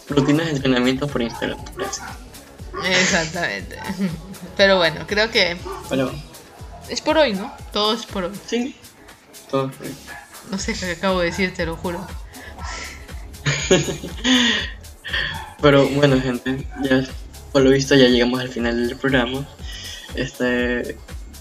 Rutinas 0.09 0.45
de 0.47 0.51
entrenamiento 0.53 1.07
por 1.07 1.21
Instagram, 1.21 1.57
gracias. 1.75 2.07
Exactamente. 2.85 3.77
Pero 4.57 4.77
bueno, 4.77 5.05
creo 5.07 5.29
que 5.31 5.57
Pero 5.89 6.11
es 6.89 7.01
por 7.01 7.17
hoy, 7.17 7.33
¿no? 7.33 7.51
Todo 7.71 7.93
es 7.93 8.05
por 8.05 8.25
hoy. 8.25 8.31
sí, 8.47 8.75
todo 9.49 9.69
fue. 9.71 9.89
No 10.51 10.57
sé 10.57 10.73
qué 10.73 10.91
acabo 10.91 11.19
de 11.21 11.27
decir, 11.27 11.53
te 11.53 11.65
lo 11.65 11.77
juro. 11.77 12.05
Pero 15.61 15.87
bueno, 15.89 16.19
gente, 16.21 16.67
ya 16.83 17.03
por 17.51 17.61
lo 17.61 17.69
visto 17.69 17.95
ya 17.95 18.07
llegamos 18.07 18.39
al 18.41 18.49
final 18.49 18.87
del 18.87 18.97
programa. 18.97 19.47
Este, 20.15 20.97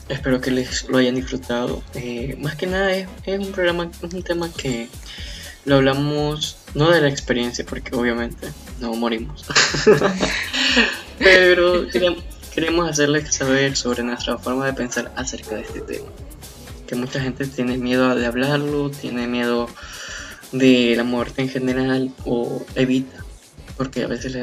espero 0.09 0.41
que 0.41 0.51
les 0.51 0.89
lo 0.89 0.99
hayan 0.99 1.15
disfrutado. 1.15 1.83
Eh, 1.95 2.37
más 2.41 2.57
que 2.57 2.67
nada 2.67 2.93
es, 2.93 3.09
un 3.27 3.53
programa, 3.53 3.91
un 4.03 4.23
tema 4.23 4.51
que 4.53 4.89
lo 5.65 5.77
hablamos 5.77 6.57
no 6.75 6.91
de 6.91 7.01
la 7.01 7.09
experiencia, 7.09 7.65
porque 7.65 7.95
obviamente 7.95 8.49
no 8.81 8.95
morimos. 8.95 9.45
Pero 11.19 11.87
queremos 12.55 12.89
hacerles 12.89 13.35
saber 13.35 13.77
sobre 13.77 14.03
nuestra 14.03 14.39
forma 14.39 14.67
de 14.67 14.73
pensar 14.73 15.13
acerca 15.17 15.57
de 15.57 15.63
este 15.63 15.81
tema. 15.81 16.09
Que 16.87 16.95
mucha 16.95 17.21
gente 17.21 17.47
tiene 17.47 17.77
miedo 17.77 18.15
de 18.15 18.27
hablarlo, 18.27 18.91
tiene 18.91 19.27
miedo 19.27 19.69
de 20.53 20.95
la 20.97 21.05
muerte 21.05 21.43
en 21.43 21.49
general 21.49 22.13
o 22.25 22.65
evita 22.75 23.25
porque 23.81 24.05
a 24.05 24.09
veces 24.09 24.37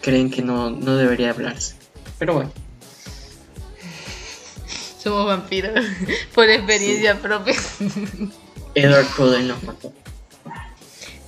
creen 0.00 0.28
que 0.28 0.42
no, 0.42 0.70
no 0.70 0.96
debería 0.96 1.30
hablarse. 1.30 1.76
Pero 2.18 2.34
bueno, 2.34 2.50
Somos 5.08 5.26
vampiros 5.26 5.72
por 6.34 6.50
experiencia 6.50 7.18
propia. 7.18 7.54
Edward 8.74 9.06
Cullen 9.16 9.48
nos 9.48 9.62
mató. 9.62 9.90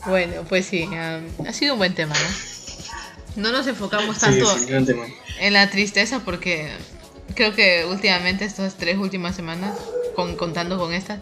Bueno, 0.05 0.45
pues 0.47 0.67
sí, 0.67 0.83
um, 0.85 1.47
ha 1.47 1.53
sido 1.55 1.73
un 1.75 1.79
buen 1.79 1.95
tema, 1.95 2.15
¿no? 2.15 3.43
No 3.43 3.53
nos 3.53 3.67
enfocamos 3.67 4.17
Sí, 4.17 4.21
tanto 4.21 4.59
sí, 4.59 4.67
tema. 4.85 5.07
en 5.39 5.53
la 5.55 5.71
tristeza 5.71 6.21
porque 6.27 6.71
creo 7.35 7.55
que 7.55 7.87
últimamente, 7.87 8.45
estas 8.45 8.77
tres 8.77 8.99
últimas 8.99 9.35
semanas, 9.35 9.79
con, 10.15 10.37
contando 10.37 10.77
con 10.77 10.93
estas, 10.93 11.21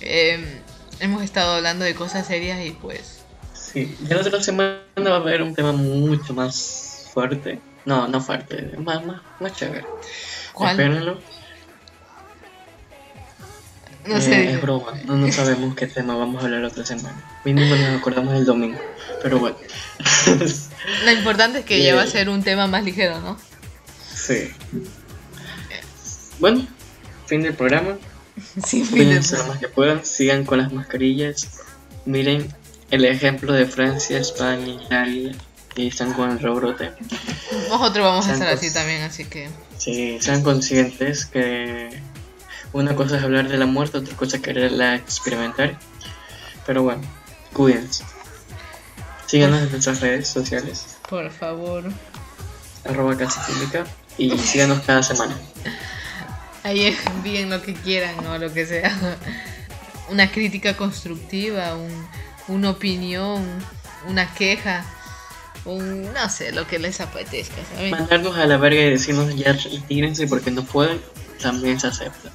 eh, 0.00 0.60
hemos 0.98 1.22
estado 1.22 1.54
hablando 1.54 1.84
de 1.84 1.94
cosas 1.94 2.26
serias 2.26 2.64
y 2.66 2.72
pues... 2.72 3.20
Sí, 3.54 3.96
ya 4.02 4.16
la 4.16 4.22
otra 4.22 4.42
semana 4.42 4.80
va 4.98 5.14
a 5.14 5.16
haber 5.18 5.42
un 5.42 5.54
tema 5.54 5.70
mucho 5.70 6.34
más 6.34 7.08
fuerte. 7.14 7.60
No, 7.84 8.08
no 8.08 8.20
fuerte, 8.20 8.72
más, 8.78 9.06
más, 9.06 9.20
más 9.38 9.52
chévere. 9.52 9.84
¿Cuál? 10.52 10.72
Espérenlo. 10.72 11.18
No 14.06 14.16
Eh, 14.16 14.20
sé. 14.20 14.50
es 14.52 14.60
broma, 14.60 14.92
no, 15.06 15.16
no 15.16 15.32
sabemos 15.32 15.74
qué 15.74 15.86
tema 15.86 16.14
vamos 16.16 16.42
a 16.42 16.46
hablar 16.46 16.60
la 16.60 16.68
otra 16.68 16.84
semana. 16.84 17.22
Mínimo 17.44 17.74
nos 17.74 17.98
acordamos 17.98 18.34
el 18.34 18.44
domingo. 18.44 18.78
Pero 19.22 19.38
bueno. 19.38 19.56
Lo 21.04 21.10
importante 21.12 21.60
es 21.60 21.64
que 21.64 21.82
ya 21.82 21.94
va 21.94 22.02
a 22.02 22.04
Eh. 22.04 22.10
ser 22.10 22.28
un 22.28 22.42
tema 22.42 22.66
más 22.66 22.84
ligero, 22.84 23.20
¿no? 23.20 23.38
sí. 24.14 24.50
Bueno, 26.38 26.66
fin 27.26 27.42
del 27.42 27.54
programa. 27.54 27.96
Sí, 28.66 28.82
fin 28.84 28.98
de- 28.98 29.04
Cuídense 29.04 29.36
lo 29.38 29.46
más 29.46 29.58
que 29.58 29.68
puedan, 29.68 30.04
sigan 30.04 30.44
con 30.44 30.58
las 30.58 30.72
mascarillas. 30.72 31.48
Miren 32.04 32.52
el 32.90 33.04
ejemplo 33.04 33.52
de 33.52 33.64
Francia, 33.66 34.18
España, 34.18 34.66
Italia, 34.84 35.32
y 35.76 35.86
están 35.88 36.12
con 36.12 36.30
el 36.30 36.38
rebrote. 36.40 36.90
Nosotros 37.70 38.04
vamos 38.04 38.26
a 38.28 38.32
estar 38.34 38.48
así 38.48 38.72
también, 38.72 39.02
así 39.02 39.24
que... 39.24 39.48
Sí, 39.78 40.18
sean 40.20 40.42
conscientes 40.42 41.26
que 41.26 41.88
una 42.74 42.94
cosa 42.96 43.16
es 43.16 43.22
hablar 43.22 43.48
de 43.48 43.56
la 43.56 43.66
muerte, 43.66 43.98
otra 43.98 44.16
cosa 44.16 44.36
es 44.36 44.42
quererla 44.42 44.96
experimentar. 44.96 45.78
Pero 46.66 46.82
bueno, 46.82 47.02
cuídense. 47.52 48.04
Síganos 49.26 49.62
en 49.62 49.70
nuestras 49.70 50.00
redes 50.00 50.28
sociales, 50.28 50.98
Por 51.08 51.30
favor. 51.30 51.84
arroba 52.84 53.16
casa 53.16 53.46
pública, 53.46 53.84
y 54.18 54.36
síganos 54.38 54.80
cada 54.80 55.02
semana. 55.02 55.36
Ahí 56.64 56.96
envíen 57.06 57.48
lo 57.48 57.62
que 57.62 57.74
quieran 57.74 58.26
o 58.26 58.38
lo 58.38 58.52
que 58.52 58.66
sea. 58.66 58.92
Una 60.10 60.30
crítica 60.30 60.76
constructiva, 60.76 61.76
un, 61.76 62.06
una 62.48 62.70
opinión, 62.70 63.46
una 64.08 64.34
queja, 64.34 64.84
un 65.64 66.12
no 66.12 66.28
sé, 66.28 66.52
lo 66.52 66.66
que 66.66 66.78
les 66.78 67.00
apetezca, 67.00 67.56
¿saben? 67.72 67.90
Mandarnos 67.90 68.36
a 68.36 68.46
la 68.46 68.56
verga 68.56 68.82
y 68.82 68.90
decirnos 68.90 69.34
ya 69.34 69.52
retírense 69.52 70.26
porque 70.26 70.50
no 70.50 70.64
pueden, 70.64 71.00
también 71.44 71.78
se 71.78 71.86
acepta. 71.88 72.30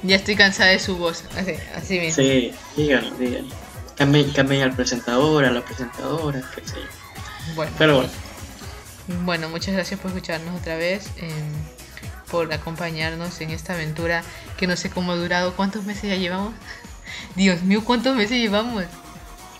Ya 0.03 0.15
estoy 0.15 0.35
cansada 0.35 0.69
de 0.69 0.79
su 0.79 0.95
voz, 0.95 1.23
así, 1.35 1.55
así 1.75 1.99
mismo. 1.99 2.23
Sí, 2.23 2.53
díganlo, 2.77 3.15
díganlo. 3.17 3.53
Cambien, 3.97 4.31
cambien 4.31 4.61
al 4.61 4.73
presentador, 4.73 5.43
a 5.43 5.49
la 5.51 5.65
presentadora, 5.65 6.39
qué 6.55 6.61
sé 6.67 6.75
yo. 6.75 7.53
Bueno, 7.55 7.71
Pero 7.79 7.95
bueno, 7.97 8.09
bueno, 9.25 9.49
muchas 9.49 9.73
gracias 9.73 9.99
por 9.99 10.11
escucharnos 10.11 10.61
otra 10.61 10.75
vez, 10.75 11.07
em, 11.17 11.31
por 12.29 12.53
acompañarnos 12.53 13.41
en 13.41 13.49
esta 13.49 13.73
aventura 13.73 14.23
que 14.57 14.67
no 14.67 14.77
sé 14.77 14.91
cómo 14.91 15.13
ha 15.13 15.15
durado. 15.15 15.55
¿Cuántos 15.55 15.83
meses 15.83 16.03
ya 16.11 16.15
llevamos? 16.15 16.53
Dios 17.35 17.63
mío, 17.63 17.83
¿cuántos 17.83 18.15
meses 18.15 18.37
llevamos? 18.37 18.83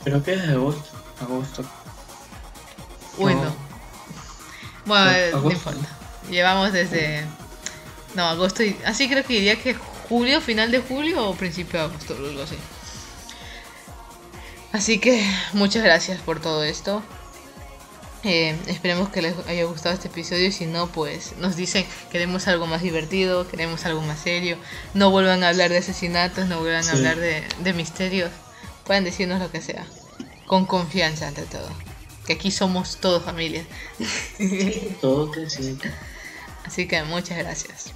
creo 0.03 0.23
que 0.23 0.33
es 0.35 0.47
de 0.47 0.53
agosto. 0.53 0.85
Agosto. 1.19 1.65
Bueno, 3.17 3.43
No. 3.43 3.55
bueno, 4.85 5.05
No, 5.05 5.11
eh, 5.11 5.31
no 5.33 5.51
importa. 5.51 5.96
Llevamos 6.29 6.73
desde. 6.73 7.23
No, 8.15 8.23
agosto 8.23 8.63
y. 8.63 8.75
Así 8.85 9.07
creo 9.09 9.23
que 9.23 9.33
diría 9.33 9.55
que 9.55 9.75
julio, 10.09 10.41
final 10.41 10.71
de 10.71 10.79
julio 10.79 11.29
o 11.29 11.35
principio 11.35 11.79
de 11.79 11.85
agosto, 11.85 12.15
algo 12.15 12.43
así. 12.43 12.57
Así 14.71 14.99
que 14.99 15.25
muchas 15.53 15.83
gracias 15.83 16.21
por 16.21 16.39
todo 16.39 16.63
esto. 16.63 17.01
Eh, 18.23 18.57
esperemos 18.67 19.09
que 19.09 19.21
les 19.21 19.35
haya 19.47 19.63
gustado 19.65 19.95
este 19.95 20.07
episodio 20.07 20.47
y 20.47 20.51
si 20.51 20.65
no, 20.65 20.87
pues 20.87 21.37
nos 21.37 21.55
dicen 21.55 21.85
queremos 22.11 22.47
algo 22.47 22.67
más 22.67 22.81
divertido, 22.81 23.47
queremos 23.47 23.85
algo 23.85 24.01
más 24.01 24.19
serio. 24.19 24.57
No 24.93 25.11
vuelvan 25.11 25.43
a 25.43 25.49
hablar 25.49 25.69
de 25.69 25.77
asesinatos, 25.77 26.47
no 26.47 26.59
vuelvan 26.59 26.87
a 26.87 26.91
hablar 26.91 27.17
de, 27.17 27.43
de 27.59 27.73
misterios. 27.73 28.31
Pueden 28.85 29.03
decirnos 29.03 29.39
lo 29.39 29.51
que 29.51 29.61
sea. 29.61 29.85
Con 30.45 30.65
confianza 30.65 31.27
ante 31.27 31.43
todo. 31.43 31.69
Que 32.25 32.33
aquí 32.33 32.51
somos 32.51 32.97
todos 32.97 33.23
familia. 33.23 33.65
Todo 35.01 35.31
que 35.31 35.49
sí. 35.49 35.77
Así 36.67 36.85
que 36.85 37.01
muchas 37.03 37.37
gracias. 37.37 37.93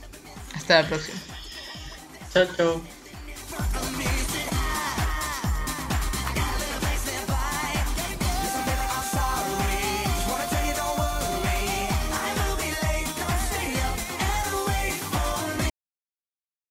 Hasta 0.56 0.82
la 0.82 0.88
próxima. 0.88 1.20
Chao, 2.34 2.46
chao. 2.56 2.82